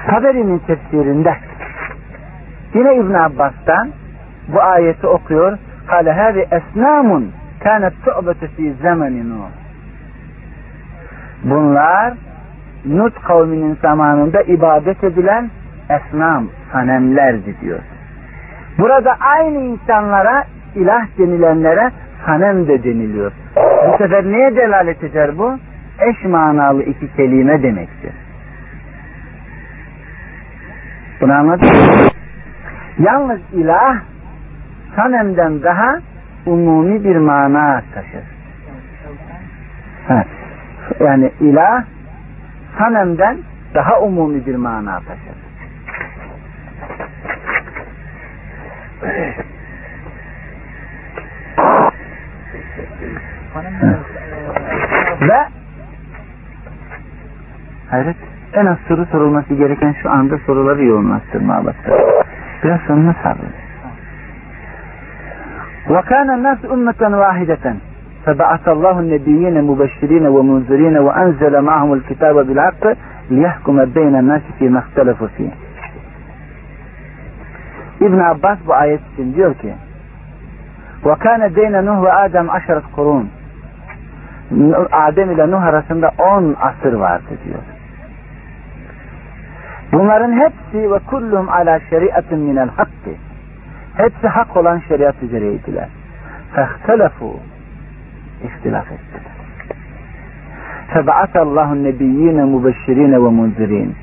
Taberi'nin 0.06 0.58
tefsirinde 0.58 1.34
yine 2.74 2.96
İbn 2.96 3.14
Abbas'tan 3.14 3.90
bu 4.48 4.62
ayeti 4.62 5.06
okuyor. 5.06 5.58
Kale 5.86 6.12
hâzi 6.12 6.46
esnâmun 6.50 7.32
kânet 7.60 7.92
tu'bete 8.04 8.48
fî 8.48 8.72
zemeni 8.72 9.30
Nuh. 9.30 9.48
Bunlar 11.44 12.14
Nut 12.84 13.22
kavminin 13.22 13.78
zamanında 13.82 14.42
ibadet 14.42 15.04
edilen 15.04 15.50
esnam, 15.90 16.48
sanemlerdi 16.72 17.60
diyor. 17.60 17.80
Burada 18.78 19.16
aynı 19.20 19.58
insanlara 19.58 20.44
ilah 20.74 21.06
denilenlere 21.18 21.90
sanem 22.26 22.68
de 22.68 22.84
deniliyor. 22.84 23.32
Bu 23.88 23.98
sefer 23.98 24.24
neye 24.24 24.56
delalet 24.56 25.04
eder 25.04 25.38
bu? 25.38 25.58
Eş 25.98 26.24
manalı 26.24 26.82
iki 26.82 27.16
kelime 27.16 27.62
demektir. 27.62 28.12
Bunu 31.20 31.32
anladın 31.32 31.68
mı? 31.68 32.08
Yalnız 32.98 33.40
ilah 33.52 33.96
sanemden 34.96 35.62
daha 35.62 35.98
umumi 36.46 37.04
bir 37.04 37.16
mana 37.16 37.82
taşır. 37.94 38.24
Ha. 40.08 40.24
Yani 41.00 41.32
ilah 41.40 41.84
sanemden 42.78 43.38
daha 43.74 44.00
umumi 44.00 44.46
bir 44.46 44.54
mana 44.54 44.98
taşır. 44.98 45.41
Ve 55.20 55.48
hayret 57.90 58.16
en 58.52 58.66
az 58.66 58.78
soru 58.88 59.06
sorulması 59.06 59.54
gereken 59.54 59.94
şu 60.02 60.10
anda 60.10 60.38
soruları 60.38 60.84
yoğunlaştırmaya 60.84 61.64
başladı. 61.64 62.24
Biraz 62.64 62.80
sonuna 62.80 63.14
sabrın. 63.22 63.52
وكان 65.88 66.28
الناس 66.38 66.60
أمة 66.74 67.00
واحدة 67.22 67.64
فبعث 68.24 68.64
الله 68.74 68.96
النبيين 69.04 69.56
مبشرين 69.70 70.26
ومنذرين 70.36 70.96
وأنزل 71.06 71.54
معهم 71.60 71.90
الكتاب 71.98 72.36
بالحق 72.46 72.84
ليحكم 73.30 73.76
بين 73.84 74.14
الناس 74.22 74.42
فيما 74.58 74.78
اختلفوا 74.78 75.28
فيه. 75.36 75.50
İbn 78.01 78.19
Abbas 78.19 78.57
bu 78.67 78.73
ayet 78.73 79.01
için 79.13 79.33
diyor 79.35 79.53
ki 79.55 79.73
وَكَانَ 81.03 81.41
بَيْنَ 81.55 81.75
نُهْ 81.87 81.97
وَآدَمْ 82.07 82.47
عَشَرَةْ 82.49 82.81
قُرُونَ 82.95 83.25
Adem 84.91 85.31
ile 85.31 85.51
Nuh 85.51 85.63
arasında 85.63 86.11
on 86.17 86.55
asır 86.61 86.93
vardı 86.93 87.29
diyor. 87.45 87.59
Bunların 89.93 90.31
hepsi 90.31 90.91
ve 90.91 90.99
kullum 90.99 91.49
ala 91.49 91.79
şeriatin 91.89 92.39
minel 92.39 92.69
hakkı. 92.69 93.11
Hepsi 93.97 94.27
hak 94.27 94.57
olan 94.57 94.81
şeriat 94.87 95.23
üzereydiler. 95.23 95.87
Fehtelefu. 96.55 97.39
İhtilaf 98.43 98.91
ettiler. 98.91 99.31
Febaatallahun 100.93 101.83
nebiyyine 101.83 102.43
mubeşşirine 102.43 103.15
ve 103.15 103.29
munzirin. 103.29 103.95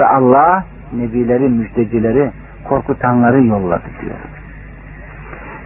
Ve 0.00 0.06
Allah 0.06 0.64
nebileri, 0.92 1.48
müjdecileri, 1.48 2.30
korkutanları 2.63 3.43
yolladı 3.43 3.87
diyor. 4.01 4.15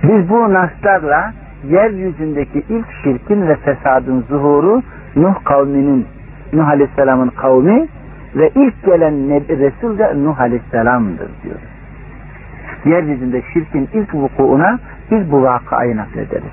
Biz 0.04 0.30
bu 0.30 0.54
naslarla 0.54 1.34
yeryüzündeki 1.70 2.64
ilk 2.70 2.88
şirkin 3.04 3.48
ve 3.48 3.56
fesadın 3.56 4.26
zuhuru 4.30 4.82
Nuh 5.16 5.44
kavminin, 5.44 6.08
Nuh 6.54 6.68
Aleyhisselam'ın 6.68 7.30
kavmi 7.30 7.88
ve 8.36 8.50
ilk 8.56 8.86
gelen 8.86 9.30
Resul 9.50 9.98
de 9.98 10.14
Nuh 10.24 10.40
Aleyhisselam'dır 10.40 11.30
diyor. 11.44 11.60
Yeryüzünde 12.86 13.42
şirkin 13.54 13.90
ilk 13.94 14.16
vukuuna 14.16 14.80
biz 15.12 15.32
bu 15.32 15.44
vakayı 15.44 15.98
naklederiz. 15.98 16.52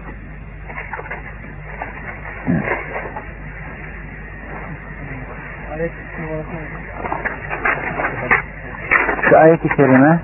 Şu 9.28 9.38
ayet-i 9.38 9.68
kerime 9.68 10.20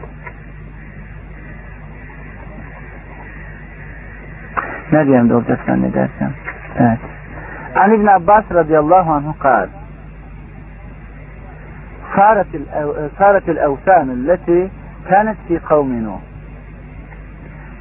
Meryem'de 4.93 5.35
olacak 5.35 5.61
zannedersem. 5.67 6.33
Evet. 6.79 6.99
Ali 7.77 8.01
bin 8.01 8.07
Abbas 8.07 8.45
radıyallahu 8.55 9.13
anhu 9.13 9.39
kal. 9.39 9.67
Saretil 13.19 13.57
e, 13.57 13.61
evsânü 13.61 14.27
leti 14.27 14.71
kânet 15.09 15.37
fi 15.49 15.59
kavminu. 15.59 16.19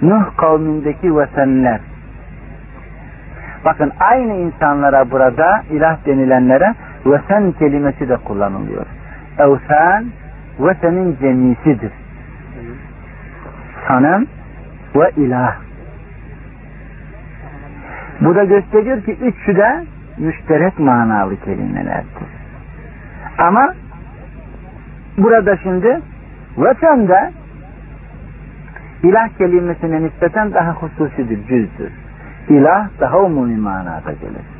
Nuh 0.01 0.37
kavmindeki 0.37 1.17
vesenler. 1.17 1.79
Bakın 3.65 3.91
aynı 3.99 4.33
insanlara 4.33 5.11
burada 5.11 5.63
ilah 5.69 6.05
denilenlere 6.05 6.75
vesen 7.05 7.51
kelimesi 7.51 8.09
de 8.09 8.17
kullanılıyor. 8.17 8.85
Evsen 9.37 10.05
vesenin 10.59 11.17
cemisidir. 11.21 11.91
Sanım 13.87 14.27
ve 14.95 15.11
ilah 15.17 15.55
bu 18.21 18.35
da 18.35 18.43
gösteriyor 18.43 19.03
ki 19.03 19.11
üçü 19.11 19.55
de 19.55 19.83
müşterek 20.17 20.79
manalı 20.79 21.37
kelimelerdir. 21.39 22.27
Ama 23.37 23.73
burada 25.17 25.57
şimdi 25.57 25.99
vatanda 26.57 27.31
ilah 29.03 29.29
kelimesine 29.37 30.03
nispeten 30.03 30.53
daha 30.53 30.71
hususidir, 30.71 31.47
cüzdür. 31.47 31.91
İlah 32.49 32.89
daha 32.99 33.19
umumi 33.19 33.57
manada 33.57 34.11
gelir. 34.11 34.59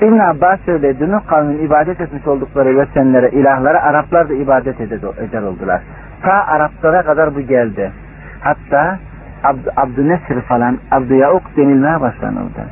İbn 0.00 0.18
Abbas 0.18 0.60
söyledi, 0.60 1.10
Nuh 1.10 1.26
kavmin 1.26 1.66
ibadet 1.66 2.00
etmiş 2.00 2.26
oldukları 2.26 2.78
vesenlere, 2.78 3.30
ilahlara 3.30 3.82
Araplar 3.82 4.28
da 4.28 4.34
ibadet 4.34 4.80
eder 4.80 5.42
oldular. 5.42 5.80
Ta 6.22 6.46
Araplara 6.46 7.02
kadar 7.02 7.34
bu 7.34 7.40
geldi. 7.40 7.92
Hatta 8.40 8.98
Abd 9.44 9.66
Abdünesir 9.76 10.40
falan, 10.40 10.78
Abdüyauk 10.90 11.56
denilmeye 11.56 12.00
başlanıldı. 12.00 12.64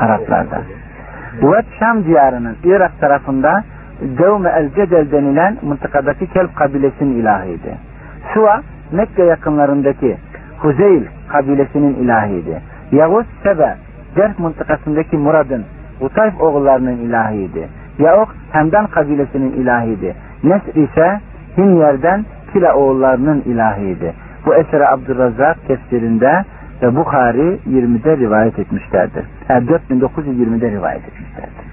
Araplarda. 0.00 0.60
Bu 1.42 1.54
Şam 1.78 2.04
diyarının 2.04 2.56
Irak 2.64 3.00
tarafında 3.00 3.64
Devme 4.00 4.50
el 4.50 4.70
Cedel 4.74 5.10
denilen 5.12 5.56
mıntıkadaki 5.62 6.26
Kelp 6.26 6.56
kabilesinin 6.56 7.20
ilahiydi. 7.20 7.74
Suva 8.34 8.60
Mekke 8.92 9.22
yakınlarındaki 9.22 10.16
Huzeyl 10.58 11.02
kabilesinin 11.28 11.94
ilahiydi. 11.94 12.60
Yavuz 12.92 13.26
Sebe 13.42 13.76
Cerf 14.14 14.38
mıntıkasındaki 14.38 15.16
Murad'ın 15.16 15.64
Utayf 16.00 16.40
oğullarının 16.40 16.96
ilahiydi. 16.96 17.68
Yaok 17.98 18.34
Hemdan 18.52 18.86
kabilesinin 18.86 19.52
ilahiydi. 19.52 20.14
Nesr 20.44 20.74
ise 20.74 21.20
Himyer'den 21.56 22.24
Kila 22.52 22.74
oğullarının 22.74 23.40
ilahiydi. 23.40 24.14
Bu 24.46 24.54
esere 24.54 24.88
Abdurrazzak 24.88 25.68
tefsirinde 25.68 26.44
ve 26.82 26.96
Bukhari 26.96 27.58
20'de 27.70 28.16
rivayet 28.16 28.58
etmişlerdir. 28.58 29.24
Yani 29.48 29.66
4920'de 29.66 30.70
rivayet 30.70 31.02
etmişlerdir. 31.08 31.68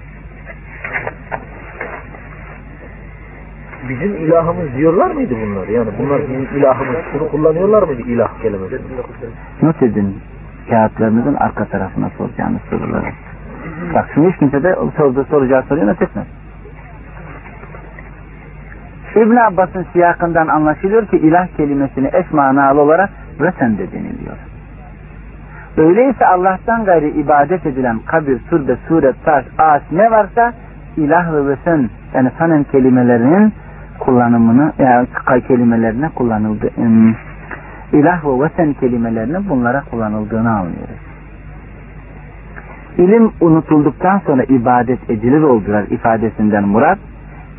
Bizim 3.88 4.16
ilahımız 4.16 4.76
diyorlar 4.76 5.10
mıydı 5.10 5.34
bunlar? 5.46 5.68
Yani 5.68 5.88
bunlar 5.98 6.20
bizim 6.28 6.58
ilahımız. 6.58 6.96
Bunu 7.14 7.28
kullanıyorlar 7.28 7.82
mıydı 7.82 8.02
ilah 8.02 8.42
kelimesi? 8.42 8.78
Not 9.62 9.82
edin 9.82 10.18
kağıtlarınızın 10.70 11.34
arka 11.34 11.64
tarafına 11.64 12.10
soracağınız 12.18 12.60
soruları. 12.70 13.06
Bak 13.94 14.10
şimdi 14.14 14.28
hiç 14.30 14.36
kimse 14.36 14.62
de 14.62 14.76
sorduğu 14.96 15.24
soracağı 15.24 15.62
soruyu 15.62 15.86
not 15.86 16.02
etmez. 16.02 16.26
İbn 19.16 19.36
Abbas'ın 19.36 19.86
siyakından 19.92 20.48
anlaşılıyor 20.48 21.06
ki 21.06 21.16
ilah 21.16 21.46
kelimesini 21.56 22.10
eş 22.12 22.32
manalı 22.32 22.80
olarak 22.80 23.10
vesen 23.40 23.78
de 23.78 23.92
deniliyor. 23.92 24.36
Öyleyse 25.76 26.26
Allah'tan 26.26 26.84
gayri 26.84 27.10
ibadet 27.10 27.66
edilen 27.66 27.98
kabir, 27.98 28.38
türbe, 28.50 28.76
suret, 28.88 29.24
taş, 29.24 29.44
ağaç 29.58 29.82
ne 29.92 30.10
varsa 30.10 30.52
ilah 30.96 31.32
ve 31.32 31.48
vesen 31.48 31.90
yani 32.14 32.30
sanem 32.38 32.64
kelimelerinin 32.64 33.52
kullanımını 33.98 34.72
yani 34.78 35.06
kelimelerine 35.48 36.08
kullanıldı. 36.08 36.70
İlah 37.92 38.24
ve 38.24 38.44
vesen 38.44 38.72
kelimelerinin 38.72 39.48
bunlara 39.48 39.82
kullanıldığını 39.90 40.50
anlıyoruz. 40.50 41.06
İlim 42.98 43.30
unutulduktan 43.40 44.18
sonra 44.26 44.42
ibadet 44.42 45.10
edilir 45.10 45.42
oldular 45.42 45.84
ifadesinden 45.90 46.68
murat, 46.68 46.98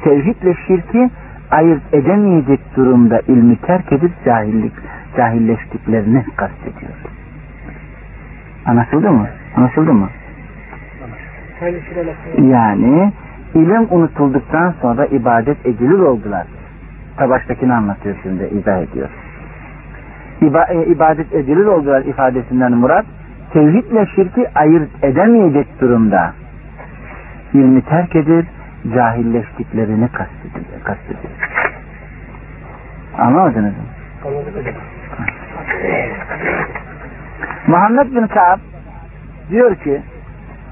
tevhidle 0.03 0.53
şirki 0.67 1.09
ayırt 1.51 1.93
edemeyecek 1.93 2.59
durumda 2.75 3.19
ilmi 3.27 3.57
terk 3.57 3.91
edip 3.91 4.11
cahillik, 4.25 4.73
cahilleştiklerini 5.17 6.25
kastediyor. 6.35 6.91
Anlaşıldı 8.65 9.11
mı? 9.11 9.27
Anlaşıldı 9.55 9.93
mı? 9.93 10.09
Yani 12.37 13.11
ilim 13.55 13.87
unutulduktan 13.89 14.73
sonra 14.81 15.05
ibadet 15.05 15.65
edilir 15.65 15.99
oldular. 15.99 16.47
Tabaştakini 17.17 17.73
anlatıyor 17.73 18.15
şimdi, 18.23 18.43
izah 18.59 18.77
ediyor. 18.77 19.09
İba, 20.41 20.63
e, 20.63 20.85
ibadet 20.85 21.33
edilir 21.33 21.65
oldular 21.65 22.01
ifadesinden 22.01 22.71
murat, 22.71 23.05
tevhidle 23.53 24.05
şirki 24.15 24.47
ayırt 24.55 24.89
edemeyecek 25.03 25.81
durumda 25.81 26.33
ilmi 27.53 27.81
terk 27.81 28.15
edir, 28.15 28.45
cahilleştiklerini 28.93 30.09
kastedilir. 30.11 30.83
kastedilir. 30.83 31.31
Anlamadınız 33.17 33.73
mı? 33.73 33.83
Muhammed 37.67 38.15
bin 38.15 38.27
Kaab 38.27 38.59
diyor 39.49 39.75
ki 39.75 40.01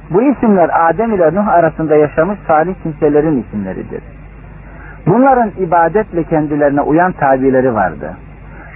bu 0.10 0.24
isimler 0.24 0.90
Adem 0.90 1.14
ile 1.14 1.36
Nuh 1.36 1.48
arasında 1.48 1.96
yaşamış 1.96 2.40
salih 2.48 2.76
kimselerin 2.84 3.44
isimleridir. 3.44 4.04
Bunların 5.08 5.52
ibadetle 5.58 6.24
kendilerine 6.24 6.82
uyan 6.82 7.12
tabileri 7.12 7.74
vardı. 7.74 8.14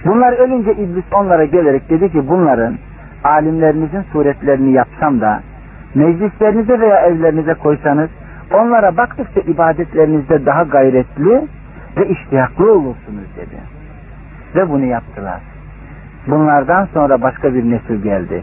Bunlar 0.04 0.32
ölünce 0.32 0.72
iblis 0.72 1.04
onlara 1.12 1.44
gelerek 1.44 1.90
dedi 1.90 2.12
ki 2.12 2.28
bunların 2.28 2.78
alimlerinizin 3.24 4.02
suretlerini 4.12 4.72
yapsam 4.72 5.20
da 5.20 5.40
meclislerinize 5.94 6.80
veya 6.80 7.00
evlerinize 7.00 7.54
koysanız 7.54 8.10
onlara 8.54 8.96
baktıkça 8.96 9.40
ibadetlerinizde 9.40 10.46
daha 10.46 10.62
gayretli 10.62 11.48
ve 11.96 12.08
iştiyaklı 12.08 12.72
olursunuz 12.72 13.36
dedi. 13.36 13.56
Ve 14.54 14.70
bunu 14.70 14.84
yaptılar. 14.84 15.40
Bunlardan 16.26 16.88
sonra 16.94 17.22
başka 17.22 17.54
bir 17.54 17.70
nesil 17.70 18.02
geldi. 18.02 18.42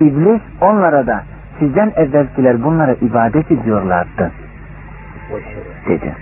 İblis 0.00 0.42
onlara 0.60 1.06
da 1.06 1.22
sizden 1.58 1.92
evvelkiler 1.96 2.64
bunlara 2.64 2.92
ibadet 2.92 3.50
ediyorlardı 3.52 4.30
dedi. 5.88 6.12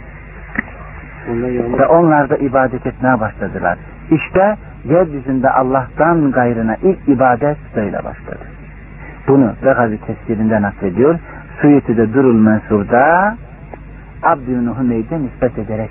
Ve 1.78 1.86
onlar 1.86 2.30
da 2.30 2.36
ibadet 2.36 2.86
etmeye 2.86 3.20
başladılar. 3.20 3.78
İşte 4.10 4.56
yeryüzünde 4.84 5.50
Allah'tan 5.50 6.30
gayrına 6.30 6.76
ilk 6.82 7.08
ibadet 7.08 7.56
böyle 7.76 7.96
başladı. 7.96 8.44
Bunu 9.28 9.52
Regazi 9.64 9.98
tefsirinde 10.00 10.62
naklediyor. 10.62 11.18
Suyeti'de 11.60 12.14
Durul 12.14 12.40
Mensur'da 12.40 13.36
Abdülün 14.22 14.74
Hümeyd'e 14.78 15.22
nispet 15.22 15.58
ederek. 15.58 15.90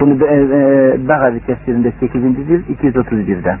Bunu 0.00 0.26
e, 0.26 0.34
e, 0.34 1.08
Bagavi 1.08 1.40
tefsirinde 1.40 1.92
8. 2.00 2.22
cilt 2.46 2.70
231'den. 2.70 3.58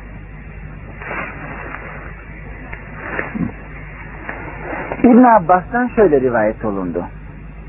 İbn 5.02 5.24
Abbas'tan 5.24 5.88
şöyle 5.88 6.20
rivayet 6.20 6.64
olundu. 6.64 7.04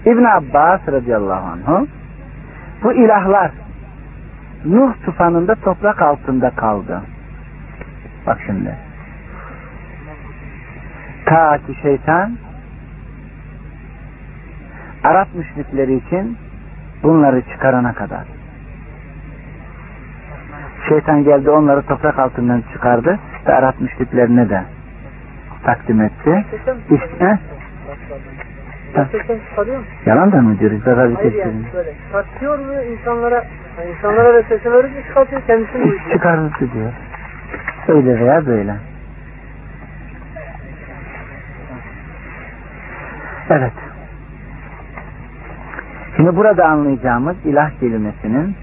İbn 0.06 0.24
Abbas 0.24 0.82
radıyallahu 0.88 1.48
anh 1.48 1.86
bu 2.84 2.94
ilahlar 2.94 3.52
Nuh 4.66 4.94
tufanında 5.06 5.56
toprak 5.56 6.02
altında 6.02 6.50
kaldı. 6.50 7.02
Bak 8.28 8.40
şimdi. 8.46 8.91
Ta 11.32 11.58
ki 11.58 11.76
şeytan 11.82 12.32
Arap 15.04 15.28
müşrikleri 15.36 15.96
için 15.96 16.38
bunları 17.04 17.42
çıkarana 17.42 17.94
kadar. 17.94 18.26
Şeytan 20.90 21.24
geldi 21.24 21.50
onları 21.50 21.82
toprak 21.82 22.20
altından 22.20 22.64
çıkardı 22.74 23.20
ve 23.48 23.54
Arap 23.54 23.82
müşriklerine 23.82 24.50
de 24.50 24.64
takdim 25.64 26.02
etti. 26.02 26.46
İşte, 26.92 27.40
yalan 30.06 30.44
mı 30.44 30.60
diyoruz? 30.60 30.86
Bir 30.86 30.92
Hayır 30.92 31.34
yani 31.34 31.64
böyle 31.74 31.94
çıkartıyor 32.08 32.60
mu 32.60 32.74
insanlara 32.84 33.36
yani 33.80 33.92
insanlara 33.98 34.34
da 34.34 34.44
sesini 34.44 34.74
verince 34.74 35.04
çıkartıyor 35.08 35.42
kendisini 35.48 35.96
İş 35.96 36.14
çıkarırdı 36.14 36.74
diyor. 36.74 36.92
Öyle 37.88 38.20
veya 38.20 38.46
böyle. 38.46 38.91
Evet. 43.52 43.74
Şimdi 46.16 46.36
burada 46.36 46.66
anlayacağımız 46.66 47.36
ilah 47.46 47.72
kelimesinin 47.80 48.56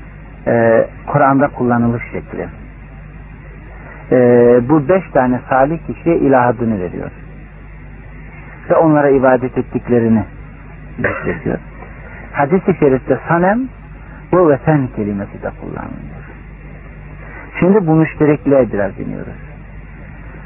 e, 0.47 0.87
Kur'an'da 1.07 1.49
kullanılış 1.49 2.03
şekli. 2.13 2.49
E, 4.13 4.19
bu 4.69 4.89
beş 4.89 5.11
tane 5.11 5.41
salih 5.49 5.79
kişiye 5.87 6.17
ilah 6.17 6.47
adını 6.47 6.81
veriyor. 6.81 7.11
Ve 8.71 8.77
onlara 8.77 9.09
ibadet 9.09 9.59
ettiklerini 9.59 10.25
gösteriyor. 10.99 11.59
Hadis-i 12.33 12.77
şerifte 12.81 13.19
sanem 13.29 13.61
bu 14.33 14.51
ve 14.51 14.59
sen 14.65 14.89
kelimesi 14.97 15.43
de 15.43 15.51
kullanılıyor. 15.61 16.25
Şimdi 17.61 17.87
bu 17.87 17.95
müşterekliğe 17.95 18.73
biraz 18.73 19.01
iniyoruz. 19.01 19.39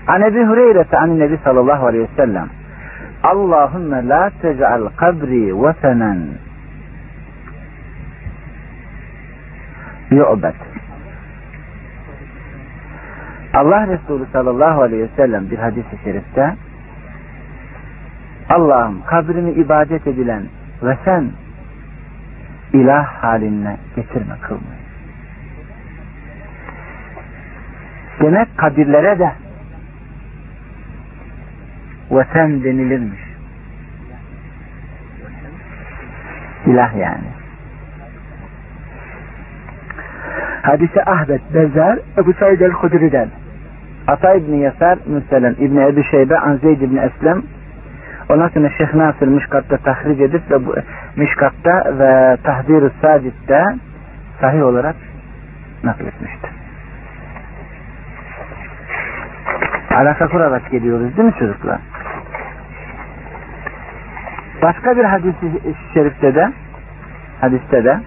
An 0.06 0.22
Ebi 0.22 0.44
Hureyre'te 0.44 0.98
an 0.98 1.18
Nebi 1.18 1.38
sallallahu 1.44 1.86
aleyhi 1.86 2.04
ve 2.04 2.16
sellem 2.16 2.48
Allahümme 3.22 4.08
la 4.08 4.30
tec'al 4.42 4.88
kabri 4.96 5.62
vesenen 5.62 6.20
yu'bet 10.10 10.54
Allah 13.54 13.86
Resulü 13.86 14.26
sallallahu 14.32 14.82
aleyhi 14.82 15.02
ve 15.02 15.16
sellem 15.16 15.50
bir 15.50 15.58
hadis-i 15.58 15.98
şerifte 16.04 16.54
Allah'ım 18.48 19.02
kabrimi 19.06 19.50
ibadet 19.50 20.06
edilen 20.06 20.42
ve 20.82 20.98
sen 21.04 21.30
ilah 22.72 23.06
haline 23.06 23.76
getirme 23.96 24.34
kılma. 24.42 24.72
Demek 28.20 28.58
kabirlere 28.58 29.18
de 29.18 29.32
vesen 32.12 32.64
denilirmiş. 32.64 33.20
İlah 36.66 36.96
yani. 36.96 37.32
Hadise 40.62 41.04
Ahmet 41.04 41.54
Bezer 41.54 41.98
Ebu 42.18 42.32
Said 42.32 42.60
el-Hudri'den 42.60 43.28
Ata 44.06 44.34
İbni 44.34 44.60
Yasar 44.60 44.98
Müselen 45.06 45.54
İbni 45.58 45.84
Ebi 45.84 46.04
Şeybe 46.04 46.38
An 46.38 46.56
Zeyd 46.56 46.80
İbni 46.80 47.00
Eslem 47.00 47.42
Ondan 48.28 48.48
sonra 48.48 48.70
Şeyh 48.70 48.94
Nasır 48.94 49.26
Mişkat'ta 49.26 49.76
tahric 49.76 50.24
edip 50.24 50.50
ve 50.50 50.66
bu, 50.66 50.74
Mişkat'ta 51.16 51.98
ve 51.98 52.36
Tahdir-ı 52.42 52.90
Sacit'te 53.02 53.64
sahih 54.40 54.62
olarak 54.62 54.96
nakletmiştir. 55.84 56.50
Alaka 59.94 60.28
kurarak 60.28 60.70
geliyoruz 60.70 61.16
değil 61.16 61.28
mi 61.28 61.34
çocuklar? 61.38 61.78
Başka 64.62 64.96
bir 64.96 65.04
hadis-i 65.04 65.74
şerifte 65.94 66.34
de 66.34 66.52
hadiste 67.40 67.84
de 67.84 68.00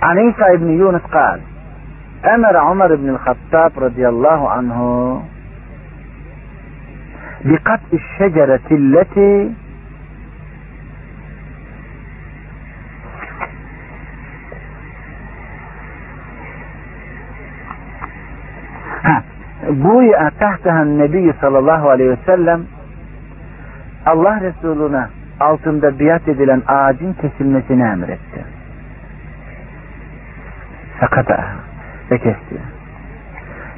An 0.00 0.18
İsa 0.18 0.52
İbni 0.52 0.72
Yunus 0.72 1.02
kal 1.10 1.38
Emre 2.24 2.70
Ömer 2.70 2.90
İbni 2.90 3.10
Hattab 3.10 3.80
radıyallahu 3.80 4.48
anhu 4.48 5.22
بقطع 7.44 7.90
الشجرة 7.92 8.68
التي 8.70 9.50
Buya 19.84 20.30
tahtahan 20.38 20.98
Nebi 20.98 21.32
sallallahu 21.40 21.90
aleyhi 21.90 22.10
ve 22.10 22.18
sellem 22.26 22.60
Allah 24.05 24.41
Resuluna 24.41 25.09
altında 25.39 25.99
biat 25.99 26.27
edilen 26.27 26.61
ağacın 26.67 27.13
kesilmesini 27.13 27.83
emretti. 27.83 28.45
Sakata 30.99 31.45
ve 32.11 32.17
kesti. 32.17 32.55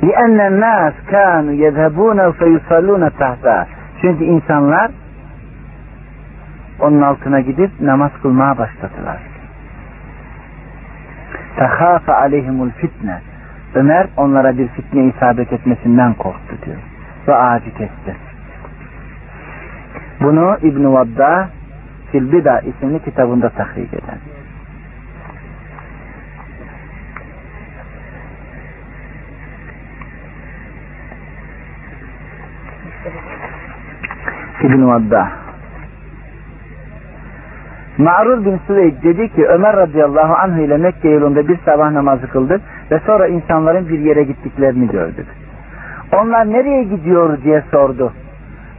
لِأَنَّ 0.02 0.40
النَّاسِ 0.52 0.94
كَانُوا 1.12 1.56
يَذْهَبُونَ 1.66 2.32
فَيُصَلُّونَ 2.32 3.10
تَحْتَى 3.10 3.66
Çünkü 4.02 4.24
insanlar 4.24 4.92
onun 6.80 7.02
altına 7.02 7.40
gidip 7.40 7.82
namaz 7.82 8.12
kılmaya 8.22 8.58
başladılar. 8.58 9.18
تَخَافَ 11.58 12.06
عَلَيْهِمُ 12.06 12.70
الْفِتْنَةِ 12.70 13.18
Ömer 13.76 14.08
onlara 14.18 14.58
bir 14.58 14.68
fitne 14.68 15.06
isabet 15.06 15.54
etmesinden 15.54 16.14
korktu 16.14 16.56
diyor. 16.66 16.78
Ve 17.28 17.36
ağacı 17.36 17.74
kesti. 17.74 18.25
Bunu 20.21 20.57
İbn-i 20.63 20.93
Vadda 20.93 21.49
Filbida 22.13 22.61
isimli 22.61 23.05
kitabında 23.05 23.49
tahrik 23.49 23.95
eder. 23.95 24.19
İbn 34.63 34.87
Vadda 34.87 35.29
Ma'rur 37.99 38.45
bin 38.45 38.61
Süveyd 38.67 39.03
dedi 39.03 39.29
ki 39.29 39.47
Ömer 39.47 39.77
radıyallahu 39.77 40.35
anh 40.35 40.59
ile 40.59 40.77
Mekke 40.77 41.09
yolunda 41.09 41.49
bir 41.49 41.59
sabah 41.65 41.91
namazı 41.91 42.27
kıldık 42.27 42.61
ve 42.91 43.01
sonra 43.07 43.27
insanların 43.27 43.89
bir 43.89 43.99
yere 43.99 44.23
gittiklerini 44.23 44.89
gördük. 44.89 45.27
Onlar 46.13 46.53
nereye 46.53 46.83
gidiyor 46.83 47.43
diye 47.43 47.63
sordu. 47.71 48.13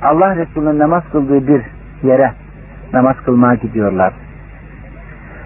Allah 0.01 0.35
Resulü'nün 0.35 0.79
namaz 0.79 1.03
kıldığı 1.11 1.47
bir 1.47 1.61
yere 2.03 2.31
namaz 2.93 3.15
kılmaya 3.25 3.55
gidiyorlar. 3.55 4.13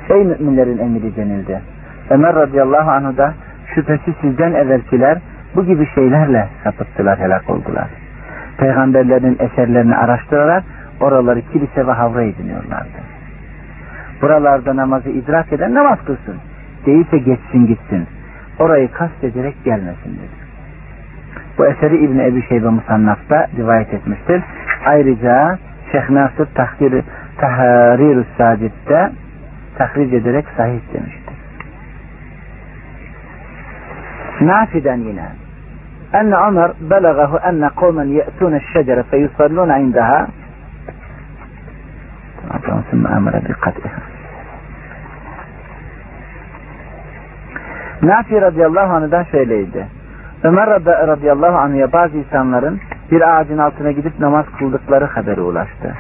Ey 0.09 0.23
müminlerin 0.23 0.77
emiri 0.77 1.15
denildi. 1.15 1.61
Ömer 2.09 2.35
radıyallahu 2.35 2.91
anh 2.91 3.17
da 3.17 3.33
şüphesiz 3.75 4.13
sizden 4.21 4.53
evvelkiler 4.53 5.17
bu 5.55 5.65
gibi 5.65 5.87
şeylerle 5.95 6.47
sapıttılar, 6.63 7.19
helak 7.19 7.49
oldular. 7.49 7.87
Peygamberlerin 8.57 9.37
eserlerini 9.39 9.95
araştırarak 9.95 10.63
oraları 11.01 11.41
kilise 11.41 11.87
ve 11.87 11.91
havra 11.91 12.23
ediniyorlardı. 12.23 13.01
Buralarda 14.21 14.75
namazı 14.75 15.09
idrak 15.09 15.53
eden 15.53 15.73
namaz 15.73 15.99
kılsın. 16.05 16.35
Değilse 16.85 17.17
geçsin 17.17 17.67
gitsin. 17.67 18.07
Orayı 18.59 18.91
kastederek 18.91 19.63
gelmesin 19.65 20.11
dedi. 20.11 20.50
Bu 21.60 21.66
eseri 21.66 21.96
İbni 21.96 22.22
Ebi 22.22 22.42
Şeybe 22.48 22.68
Musannaf'ta 22.68 23.46
rivayet 23.56 23.94
etmiştir. 23.94 24.42
Ayrıca 24.86 25.58
Şeyh 25.92 26.10
Nasır 26.10 26.46
Tahrir, 26.54 27.04
Tahrir-ü 27.38 28.24
Sadid'de 28.38 29.10
tahric 29.78 30.16
ederek 30.16 30.44
sahih 30.56 30.80
demiştir. 30.94 31.36
Nafi'den 34.40 34.98
yine 34.98 35.26
أن 36.20 36.34
عمر 36.44 36.70
بلغه 36.94 37.32
أن 37.48 37.62
قوما 37.80 38.04
يأتون 38.20 38.54
الشجرة 38.62 39.02
فيصلون 39.10 39.70
عندها 39.70 40.18
ثم 42.90 43.06
أمر 43.06 43.34
بقتلها 43.48 44.00
Nafi 48.02 48.40
radıyallahu 48.40 48.92
anh'dan 48.92 49.24
şöyleydi. 49.24 49.86
Ömer 50.43 50.67
radıyallahu 50.85 51.57
anh'a 51.57 51.91
bazı 51.91 52.17
insanların 52.17 52.79
bir 53.11 53.21
ağacın 53.21 53.57
altına 53.57 53.91
gidip 53.91 54.19
namaz 54.19 54.45
kıldıkları 54.59 55.05
haberi 55.05 55.41
ulaştı. 55.41 55.95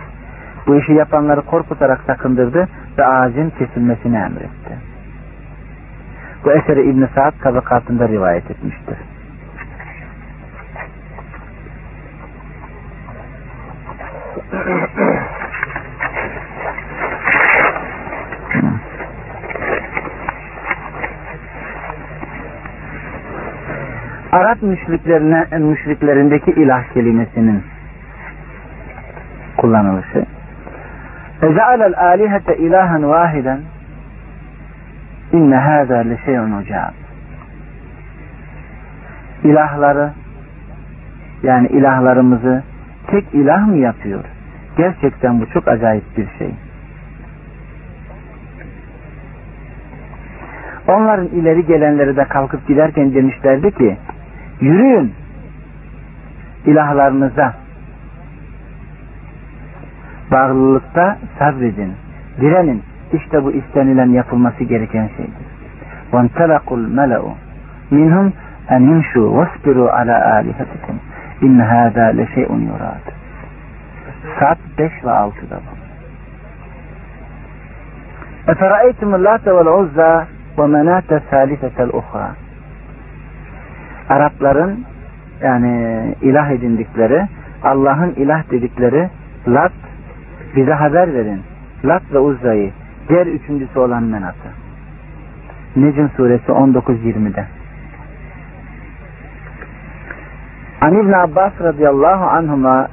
Bu 0.67 0.75
işi 0.75 0.93
yapanları 0.93 1.41
korkutarak 1.41 2.01
sakındırdı 2.07 2.67
ve 2.97 3.05
ağacın 3.05 3.49
kesilmesini 3.49 4.15
emretti. 4.15 4.77
Bu 6.45 6.51
eseri 6.51 6.89
İbn-i 6.89 7.07
Sa'd 7.15 7.33
tabakatında 7.43 8.07
rivayet 8.07 8.51
etmiştir. 8.51 8.97
Arap 24.31 24.61
müşriklerine, 24.61 25.57
müşriklerindeki 25.57 26.51
ilah 26.51 26.93
kelimesinin 26.93 27.63
kullanılışı. 29.57 30.25
Ece'alel 31.41 31.93
alihete 31.97 32.57
ilahen 32.57 33.09
vahiden 33.09 33.59
inne 35.33 35.55
hâzâ 35.55 35.97
li 35.97 36.17
şey'un 36.25 36.51
ucab. 36.51 36.93
İlahları 39.43 40.11
yani 41.43 41.67
ilahlarımızı 41.67 42.63
tek 43.07 43.33
ilah 43.33 43.67
mı 43.67 43.77
yapıyor? 43.77 44.23
Gerçekten 44.77 45.41
bu 45.41 45.45
çok 45.49 45.67
acayip 45.67 46.17
bir 46.17 46.27
şey. 46.37 46.51
Onların 50.87 51.27
ileri 51.27 51.65
gelenleri 51.65 52.15
de 52.15 52.23
kalkıp 52.23 52.67
giderken 52.67 53.13
demişlerdi 53.13 53.71
ki 53.71 53.97
yürüyün 54.60 55.14
ilahlarınıza 56.66 57.54
bağlılıkta 60.30 61.18
sabredin, 61.38 61.92
direnin. 62.40 62.82
İşte 63.12 63.44
bu 63.44 63.52
istenilen 63.52 64.08
yapılması 64.08 64.64
gereken 64.64 65.08
şeydir. 65.16 65.46
وَانْتَلَقُ 66.12 66.68
الْمَلَأُ 66.80 67.22
مِنْهُمْ 67.92 68.26
اَنْ 68.74 68.82
يُمْشُوا 68.90 69.28
وَاسْبِرُوا 69.36 69.90
عَلَى 69.98 70.16
آلِهَتِكُمْ 70.38 70.96
اِنَّ 71.46 71.58
هَذَا 71.74 72.06
لَشَيْءٌ 72.18 72.50
يُرَادُ 72.70 73.04
Saat 74.40 74.58
5 74.78 74.92
ve 75.04 75.10
6'da 75.10 75.58
bu. 75.64 75.72
اَفَرَأَيْتُمُ 78.52 79.10
اللّٰةَ 79.18 79.46
وَالْعُزَّى 79.56 80.12
وَمَنَاتَ 80.58 81.10
الثَّالِثَةَ 81.20 81.76
الْاُخْرَى 81.86 82.39
Arapların 84.09 84.85
yani 85.41 86.15
ilah 86.21 86.51
edindikleri, 86.51 87.27
Allah'ın 87.63 88.11
ilah 88.11 88.51
dedikleri 88.51 89.09
Lat, 89.47 89.71
bize 90.55 90.73
haber 90.73 91.13
verin. 91.13 91.41
Lat 91.85 92.03
ve 92.13 92.19
Uzza'yı, 92.19 92.71
diğer 93.09 93.27
üçüncüsü 93.27 93.79
olan 93.79 94.03
Menat'ı. 94.03 94.49
Necm 95.75 96.07
suresi 96.17 96.51
19-20'de. 96.51 97.45
An 100.81 100.93
İbn 100.93 101.11
Abbas 101.11 101.51
radıyallahu 101.61 102.25
anhuma 102.25 102.87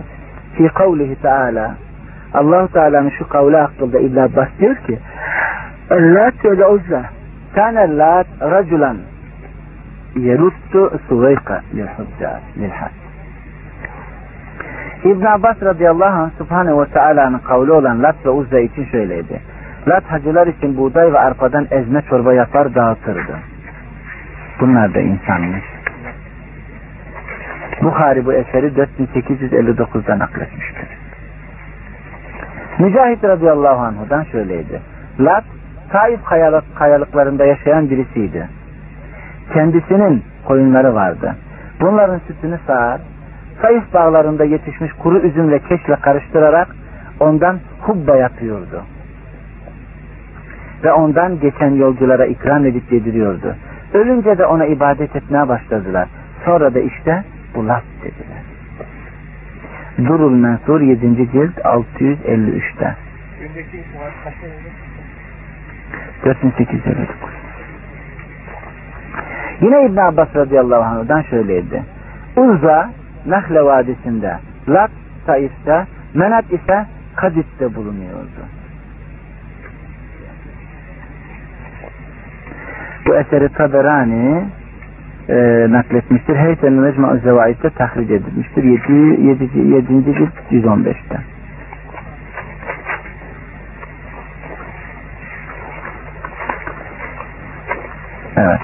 fi 0.55 0.69
kavlihi 0.69 1.15
teala 1.15 1.75
allah 2.35 2.69
Teala'nın 2.69 3.11
şu 3.11 3.29
kavli 3.29 3.57
hakkında 3.57 3.99
İbn 3.99 4.17
Abbas 4.17 4.49
diyor 4.61 4.77
ki 4.77 4.99
Lat 5.91 6.45
ve 6.45 6.67
Uzza 6.67 7.03
kâne 7.55 7.97
Lat 7.97 8.27
raculan 8.41 8.97
yeruttu 10.17 11.01
suveyka 11.09 11.63
lil-hujjâ 11.75 12.41
lil-hak 12.59 12.93
İbn 15.05 15.25
Abbas 15.25 15.63
radıyallahu 15.63 16.23
anh 16.23 16.31
Subhanahu 16.39 16.83
ve 16.83 16.87
Teala'nın 16.87 17.39
kavli 17.39 17.73
olan 17.73 18.03
Lat 18.03 18.17
ve 18.27 18.31
Uzza 18.31 18.59
için 18.59 18.85
şöyleydi. 18.85 19.41
Lat 19.89 20.05
hacılar 20.05 20.47
için 20.47 20.77
buğday 20.77 21.13
ve 21.13 21.19
arpadan 21.19 21.67
ezme 21.71 22.03
çorba 22.03 22.35
yapar 22.35 22.75
dağıtırdı. 22.75 23.39
Bunlar 24.61 24.95
da 24.95 25.01
insanmış. 25.01 25.65
Bukhari 27.83 28.27
bu 28.27 28.33
eseri 28.33 28.67
4859'da 28.67 30.19
nakletmiştir. 30.19 30.89
Mücahit 32.79 33.25
radıyallahu 33.25 33.81
anhudan 33.81 34.23
şöyleydi. 34.23 34.81
Lat, 35.21 35.45
Taif 35.93 36.25
kayalık, 36.25 36.77
kayalıklarında 36.77 37.45
yaşayan 37.45 37.91
birisiydi. 37.91 38.49
Kendisinin 39.53 40.25
koyunları 40.45 40.95
vardı. 40.95 41.37
Bunların 41.81 42.19
sütünü 42.19 42.59
sağar, 42.67 43.01
Sayıf 43.63 43.95
bağlarında 43.95 44.45
yetişmiş 44.45 44.93
kuru 44.93 45.19
üzüm 45.19 45.51
ve 45.51 45.59
keşle 45.59 45.97
karıştırarak 45.97 46.69
ondan 47.21 47.59
hubba 47.81 48.17
yapıyordu. 48.17 48.83
Ve 50.85 50.93
ondan 50.93 51.41
geçen 51.41 51.71
yolculara 51.71 52.27
ikram 52.27 52.67
edip 52.67 52.93
yediriyordu. 52.93 53.55
Ölünce 53.95 54.39
de 54.39 54.47
ona 54.47 54.67
ibadet 54.67 55.17
etmeye 55.17 55.49
başladılar. 55.49 56.09
Sonra 56.45 56.75
da 56.75 56.81
işte 56.81 57.25
bu 57.55 57.69
laf 57.69 57.83
dediler. 58.03 58.43
Durul 60.09 60.35
Mensur 60.35 60.81
7. 60.81 61.31
cilt 61.33 61.59
653'te. 61.59 62.97
4859. 66.25 67.48
Yine 69.61 69.87
İbn 69.87 69.97
Abbas 69.97 70.29
radıyallahu 70.37 70.83
anh'dan 70.83 71.23
şöyleydi. 71.23 71.83
Uzza 72.37 72.91
Nahle 73.27 73.65
Vadisi'nde, 73.65 74.39
Lat 74.69 74.91
Taif'te, 75.27 75.87
Menat 76.15 76.53
ise 76.53 76.87
Kadis'te 77.17 77.75
bulunuyordu. 77.75 78.43
Bu 83.07 83.17
eseri 83.17 83.49
Taberani 83.49 84.45
e, 85.29 85.67
nakletmiştir. 85.71 86.37
Heyten 86.37 86.73
Mecmu 86.73 87.19
Zevaid'de 87.19 87.71
tahric 87.71 88.15
edilmiştir. 88.15 88.65
7. 88.65 88.93
7. 89.29 89.59
7. 89.59 90.05
cilt 90.05 90.35
115'te. 90.51 91.19
Evet. 98.37 98.61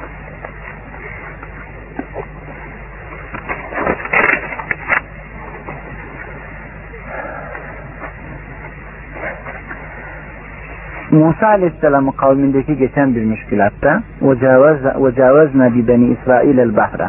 Musa 11.14 11.48
Aleyhisselam'ın 11.48 12.12
kavmindeki 12.12 12.78
geçen 12.78 13.16
bir 13.16 13.24
müşkilatta 13.24 14.02
وَجَاوَزْنَا 14.22 15.68
بِبَنِي 15.76 16.16
إِسْرَائِيلَ 16.16 16.60
الْبَحْرَ 16.68 17.02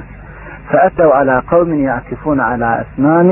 فَأَتَوْا 0.70 1.14
عَلَى 1.18 1.37
قَوْمٍ 1.53 1.70
يَعْكِفُونَ 1.90 2.38
عَلَى 2.51 2.68
أَسْنَامٍ 2.83 3.29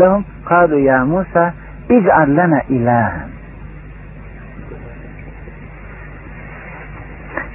لَهُمْ 0.00 0.22
قَالُوا 0.50 0.80
يَا 0.90 0.98
مُوسَى 1.12 1.44
اِجْعَلْ 1.96 2.28
لَنَا 2.38 2.60
إِلَٰهًا 2.76 3.20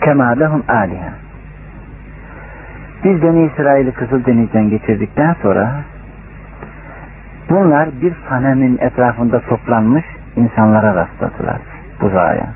كَمَا 0.04 0.30
لَهُمْ 0.42 0.62
آلِهًا 0.82 1.14
Biz 3.04 3.22
Beni 3.22 3.46
İsrail'i 3.46 3.92
Kızıldeniz'den 3.92 4.70
geçirdikten 4.70 5.36
sonra 5.42 5.72
bunlar 7.50 7.90
bir 8.02 8.14
fanemin 8.14 8.78
etrafında 8.78 9.40
toplanmış 9.40 10.06
insanlara 10.39 10.95
rastladılar 10.95 11.59
buzağa. 12.01 12.47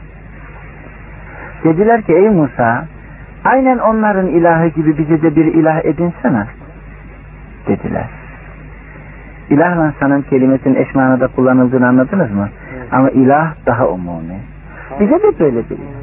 Dediler 1.65 2.03
ki 2.03 2.13
ey 2.13 2.29
Musa 2.29 2.85
aynen 3.45 3.79
onların 3.79 4.27
ilahı 4.27 4.67
gibi 4.67 4.99
bize 4.99 5.23
de 5.23 5.37
bir 5.37 5.45
ilah 5.45 5.85
edinsene 5.85 6.47
dediler. 7.69 8.07
İlahla 9.51 9.93
sanım 10.01 10.23
kelimesinin 10.23 10.75
eş 10.75 10.95
manada 10.95 11.29
kullanıldığını 11.29 11.89
anladınız 11.89 12.31
mı? 12.31 12.49
Evet. 12.77 12.93
Ama 12.93 13.11
ilah 13.11 13.55
daha 13.67 13.89
umumi. 13.89 14.41
Bize 15.01 15.23
de 15.23 15.39
böyle 15.39 15.71
bir 15.71 15.77
ilah. 15.77 16.03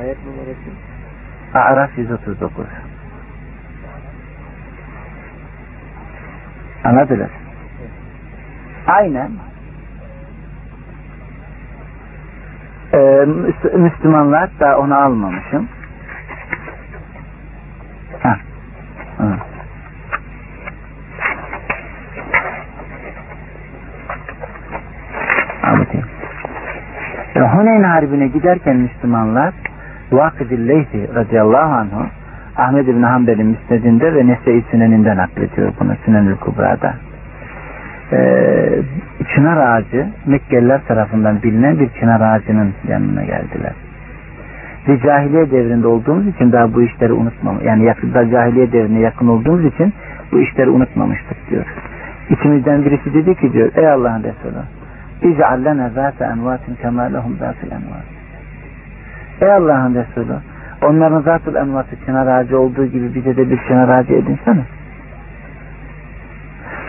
Ayet 0.00 0.18
numarası? 0.26 0.70
Araf 1.54 1.98
139. 1.98 2.66
Anladılar. 6.84 7.30
Aynen 8.86 9.30
Ee, 12.94 13.24
Müslümanlar 13.76 14.50
da 14.60 14.78
onu 14.78 14.94
almamışım. 14.94 15.68
Ha. 18.22 18.36
Ha. 19.18 19.36
Huneyn 27.56 27.82
Harbi'ne 27.82 28.26
giderken 28.26 28.76
Müslümanlar 28.76 29.54
Vakıdil 30.12 30.68
Leythi 30.68 31.14
radıyallahu 31.14 31.74
anhu 31.74 32.06
Ahmed 32.56 32.86
İbni 32.86 33.06
Hanbel'in 33.06 33.46
müsnedinde 33.46 34.14
ve 34.14 34.26
Nese-i 34.26 34.64
Sünen'inden 34.70 35.16
naklediyor 35.16 35.72
bunu 35.80 35.96
Sünenül 36.04 36.36
Kubra'da 36.36 36.94
e, 38.12 38.18
çınar 39.34 39.56
ağacı 39.56 40.06
Mekkeliler 40.26 40.80
tarafından 40.88 41.42
bilinen 41.42 41.78
bir 41.78 41.90
çınar 42.00 42.20
ağacının 42.20 42.74
yanına 42.88 43.24
geldiler. 43.24 43.72
Biz 44.88 45.02
cahiliye 45.02 45.50
devrinde 45.50 45.86
olduğumuz 45.86 46.26
için 46.26 46.52
daha 46.52 46.74
bu 46.74 46.82
işleri 46.82 47.12
unutmam. 47.12 47.56
Yani 47.64 47.84
yakında 47.84 48.30
cahiliye 48.30 48.72
devrine 48.72 48.98
yakın 48.98 49.28
olduğumuz 49.28 49.64
için 49.64 49.92
bu 50.32 50.40
işleri 50.40 50.70
unutmamıştık 50.70 51.50
diyor. 51.50 51.64
İçimizden 52.30 52.84
birisi 52.84 53.14
dedi 53.14 53.34
ki 53.34 53.52
diyor 53.52 53.70
ey 53.76 53.88
Allah'ın 53.88 54.22
Resulü 54.22 54.62
İc'al 55.22 55.64
lena 55.64 55.88
zâte 55.88 56.24
envâtin 56.24 56.74
kemâ 56.74 57.02
lehum 57.02 57.36
zâtil 57.36 57.70
envât. 57.70 58.06
Ey 59.40 59.52
Allah'ın 59.52 59.94
Resulü 59.94 60.36
onların 60.82 61.20
zatıl 61.20 61.54
envatı 61.54 61.96
çınar 62.06 62.26
ağacı 62.26 62.58
olduğu 62.58 62.86
gibi 62.86 63.14
bize 63.14 63.36
de 63.36 63.50
bir 63.50 63.58
çınar 63.68 63.88
ağacı 63.88 64.14
edinsene. 64.14 64.62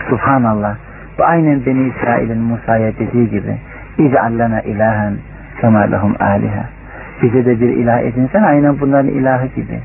Subhanallah. 0.08 0.76
Bu 1.18 1.24
aynen 1.24 1.66
Beni 1.66 1.88
İsrail'in 1.88 2.38
Musa'ya 2.38 2.92
dediği 2.98 3.30
gibi 3.30 3.58
İc'al 3.98 4.38
lena 4.38 4.60
ilahen 4.60 5.14
kemâ 5.60 5.80
lehum 5.80 6.14
âlihe. 6.20 6.64
Bize 7.22 7.44
de 7.44 7.60
bir 7.60 7.68
ilah 7.68 8.00
edinsen 8.00 8.42
aynen 8.42 8.80
bunların 8.80 9.08
ilahı 9.08 9.46
gibi. 9.46 9.80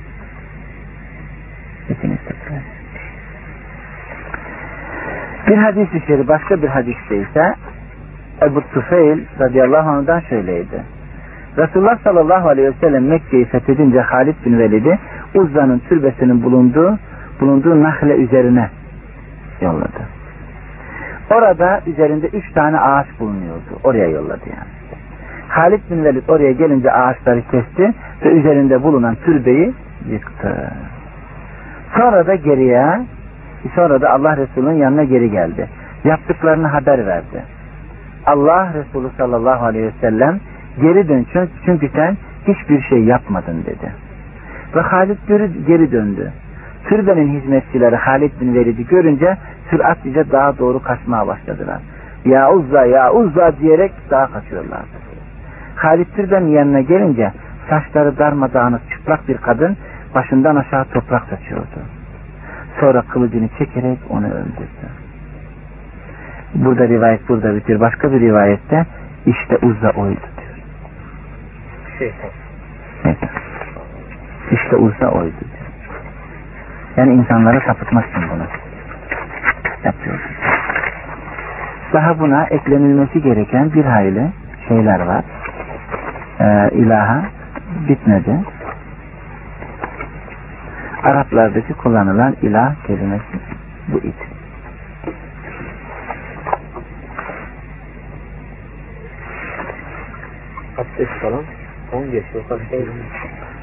Hepiniz 1.87 2.17
tekrar. 2.17 2.61
Bir 5.47 5.57
hadis-i 5.57 6.07
şerif 6.07 6.27
başka 6.27 6.61
bir 6.61 6.67
hadiste 6.67 7.17
ise 7.17 7.53
Ebu 8.41 8.61
Tufeil 8.61 9.19
radıyallahu 9.39 9.89
anh'dan 9.89 10.19
şöyleydi. 10.19 10.83
Resulullah 11.57 11.99
sallallahu 12.03 12.49
aleyhi 12.49 12.67
ve 12.67 12.73
sellem 12.81 13.07
Mekke'yi 13.07 13.45
fethedince 13.45 14.01
Halid 14.01 14.35
bin 14.45 14.59
Velid'i 14.59 14.99
Uzza'nın 15.35 15.81
türbesinin 15.89 16.43
bulunduğu 16.43 16.97
bulunduğu 17.39 17.83
nahle 17.83 18.15
üzerine 18.15 18.69
yolladı. 19.61 20.12
Orada 21.31 21.81
üzerinde 21.87 22.27
üç 22.27 22.51
tane 22.53 22.79
ağaç 22.79 23.07
bulunuyordu. 23.19 23.79
Oraya 23.83 24.07
yolladı 24.07 24.43
yani. 24.45 24.83
Halid 25.47 25.81
bin 25.91 26.03
Velid 26.03 26.23
oraya 26.27 26.51
gelince 26.51 26.91
ağaçları 26.91 27.41
kesti 27.41 27.93
ve 28.25 28.29
üzerinde 28.29 28.83
bulunan 28.83 29.15
türbeyi 29.15 29.73
yıktı. 30.09 30.71
Sonra 31.97 32.27
da 32.27 32.35
geriye 32.35 32.99
sonra 33.75 34.01
da 34.01 34.09
Allah 34.09 34.37
Resulü'nün 34.37 34.75
yanına 34.75 35.03
geri 35.03 35.31
geldi. 35.31 35.69
Yaptıklarını 36.03 36.67
haber 36.67 37.05
verdi. 37.05 37.43
Allah 38.25 38.73
Resulü 38.73 39.07
sallallahu 39.17 39.65
aleyhi 39.65 39.85
ve 39.85 39.93
sellem 40.01 40.39
geri 40.81 41.07
dön 41.07 41.25
çünkü 41.65 41.89
sen 41.95 42.17
hiçbir 42.47 42.81
şey 42.81 43.03
yapmadın 43.03 43.63
dedi. 43.65 43.91
Ve 44.75 44.81
Halid 44.81 45.17
geri 45.67 45.91
döndü. 45.91 46.31
Türbenin 46.89 47.39
hizmetçileri 47.39 47.95
Halid 47.95 48.31
bin 48.41 48.53
Velid'i 48.53 48.87
görünce 48.87 49.37
süratlice 49.69 50.31
daha 50.31 50.57
doğru 50.57 50.83
kaçmaya 50.83 51.27
başladılar. 51.27 51.81
Ya 52.25 52.51
Uzza 52.51 52.85
ya 52.85 53.13
Uzza 53.13 53.57
diyerek 53.59 53.91
daha 54.11 54.27
kaçıyorlardı. 54.31 55.03
Halid 55.75 56.07
türbenin 56.15 56.47
yanına 56.47 56.81
gelince 56.81 57.31
saçları 57.69 58.17
darmadağınık 58.17 58.81
çıplak 58.89 59.27
bir 59.27 59.37
kadın 59.37 59.77
başından 60.15 60.55
aşağı 60.55 60.85
toprak 60.85 61.23
saçıyordu. 61.29 61.79
Sonra 62.79 63.01
kılıcını 63.01 63.49
çekerek 63.57 63.99
onu 64.09 64.25
öldürdü. 64.25 64.87
Burada 66.55 66.87
rivayet 66.87 67.29
burada 67.29 67.55
bitiyor. 67.55 67.79
Başka 67.79 68.11
bir 68.11 68.19
rivayette 68.19 68.85
işte 69.25 69.57
Uzza 69.57 69.89
oydu 69.89 70.19
diyor. 70.37 70.65
Şeytan. 71.99 72.29
Evet. 73.05 73.17
İşte 74.51 74.75
Uzza 74.75 75.07
oydu. 75.07 75.52
Yani 76.97 77.13
insanları 77.13 77.61
sapıtmazsın 77.67 78.23
bunu. 78.33 78.43
Yapıyorsun. 79.83 80.31
Daha 81.93 82.19
buna 82.19 82.45
eklenilmesi 82.45 83.21
gereken 83.21 83.73
bir 83.73 83.85
hayli 83.85 84.27
şeyler 84.67 84.99
var. 84.99 85.23
Ee, 86.39 86.69
ilaha 86.73 87.25
bitmedi. 87.89 88.39
Araplardaki 91.03 91.73
kullanılan 91.73 92.35
ilah 92.41 92.75
kelimesi 92.87 93.39
bu 93.87 93.97
idi. 93.97 94.23
Abdest 100.77 101.11
falan 101.21 101.43
10 101.93 102.11
geçiyor. 102.11 102.43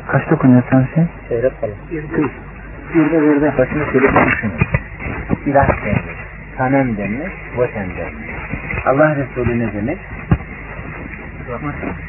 Kaçta 0.09 0.35
okunuyor 0.35 0.63
sen 0.71 0.87
şey? 0.95 1.05
Seyrek 1.29 1.61
falan. 1.61 1.75
23. 1.91 2.31
Birde 2.95 3.23
birde 3.23 3.59
başını 3.59 3.85
şöyle 3.93 4.09
düşün. 4.27 4.53
İlah 5.47 5.69
denir, 5.85 6.17
tanem 6.57 6.97
denir, 6.97 7.33
vatan 7.57 7.85
denir. 7.85 8.31
Allah 8.87 9.17
Resulü 9.17 9.59
ne 9.59 9.73
demek? 9.73 9.99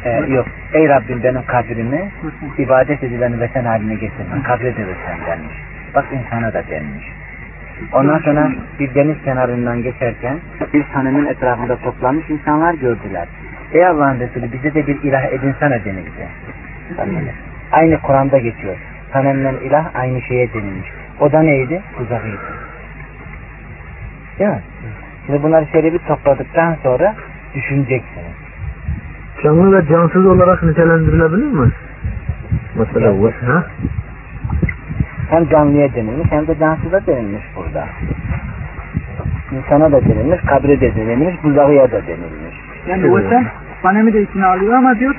Ee, 0.06 0.10
yok. 0.10 0.46
Ey 0.74 0.90
Rabbim 0.90 1.24
benim 1.24 1.44
kabrimi 1.48 2.12
ibadet 2.58 3.04
edileni 3.04 3.40
veten 3.40 3.66
haline 3.66 3.94
getirme. 3.94 4.44
Kabre 4.44 4.78
de 4.78 4.88
veten 4.88 5.18
denmiş. 5.28 5.56
Bak 5.96 6.06
insana 6.14 6.54
da 6.54 6.64
denmiş. 6.70 7.06
Ondan 7.94 8.20
sonra 8.20 8.50
bir 8.80 8.96
deniz 8.96 9.24
kenarından 9.24 9.84
geçerken 9.84 10.38
bir 10.74 10.84
tanemin 10.94 11.26
etrafında 11.26 11.76
toplanmış 11.76 12.30
insanlar 12.30 12.74
gördüler. 12.74 13.28
Ey 13.74 13.86
Allah'ın 13.86 14.20
Resulü 14.20 14.52
bize 14.52 14.74
de 14.74 14.88
bir 14.88 15.04
ilah 15.04 15.26
edinsene 15.26 15.86
denildi. 15.86 16.28
Aynı 17.72 18.02
Kur'an'da 18.02 18.38
geçiyor. 18.38 18.78
Sanemle 19.14 19.54
ilah 19.66 19.96
aynı 19.96 20.22
şeye 20.22 20.54
denilmiş. 20.54 20.90
O 21.20 21.32
da 21.32 21.42
neydi? 21.42 21.82
Uzakıydı. 22.02 22.38
Değil 24.40 24.50
mi? 24.50 24.62
Şimdi 25.26 25.44
bunları 25.44 25.66
şöyle 25.72 25.94
bir 25.94 26.00
topladıktan 26.00 26.78
sonra 26.84 27.16
düşüneceksiniz. 27.56 28.36
Canlı 29.44 29.78
ve 29.78 29.88
cansız 29.88 30.26
olarak 30.26 30.64
nitelendirilebilir 30.64 31.46
mi? 31.46 31.72
Mesela 32.76 33.20
bu. 33.20 33.32
Ha? 33.46 33.64
Hem 35.30 35.50
canlıya 35.50 35.96
denilmiş 35.96 36.32
hem 36.32 36.48
de 36.48 36.60
cansıza 36.60 37.06
denilmiş 37.08 37.44
burada. 37.56 37.88
İnsana 39.52 39.92
da 39.92 40.02
denilmiş, 40.02 40.42
kabre 40.42 40.82
de 40.82 40.96
denilmiş, 40.96 41.44
buzağıya 41.44 41.92
da 41.92 42.02
denilmiş. 42.08 42.56
Yani 42.88 43.12
o 43.12 43.30
sen 43.30 43.46
manemi 43.84 44.14
de 44.14 44.22
içine 44.22 44.46
alıyor 44.46 44.74
ama 44.74 45.00
diyor 45.00 45.11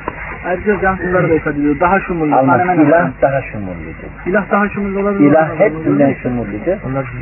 ayrıca 0.44 0.80
cansızları 0.80 1.28
da 1.30 1.50
ediyor. 1.50 1.80
Daha 1.80 2.00
şumurlu. 2.00 2.44
Maneme 2.46 2.82
İlah 2.82 3.10
daha 3.22 3.42
şumurludur. 3.42 4.26
İlah 4.26 4.50
daha 4.50 4.68
şumurlu 4.68 5.00
olabilir. 5.00 5.30
İlah 5.30 5.58
hepsinden 5.58 6.14
şumurludur. 6.22 6.76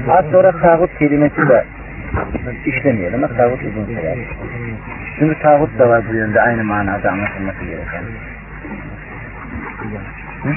Az 0.08 0.24
sonra 0.32 0.52
tağut 0.52 0.98
kelimesi 0.98 1.48
de 1.48 1.64
işlemeyelim. 2.66 3.24
Ama 3.24 3.36
tağut 3.36 3.62
uzun 3.62 3.84
sürer. 3.86 4.18
Çünkü 5.18 5.42
tağut 5.42 5.78
da 5.78 5.88
var 5.88 6.02
bu 6.10 6.14
yönde 6.14 6.40
aynı 6.40 6.64
manada 6.64 7.10
anlatılması 7.10 7.64
gereken. 7.64 8.02
Hı? 10.42 10.52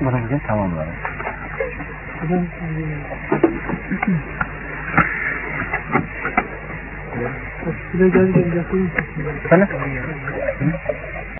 Bunu 0.00 0.18
bugün 0.22 0.38
Şuraya 7.92 8.08
gel 8.08 8.32
gel. 8.32 8.58
Efendim? 9.44 9.68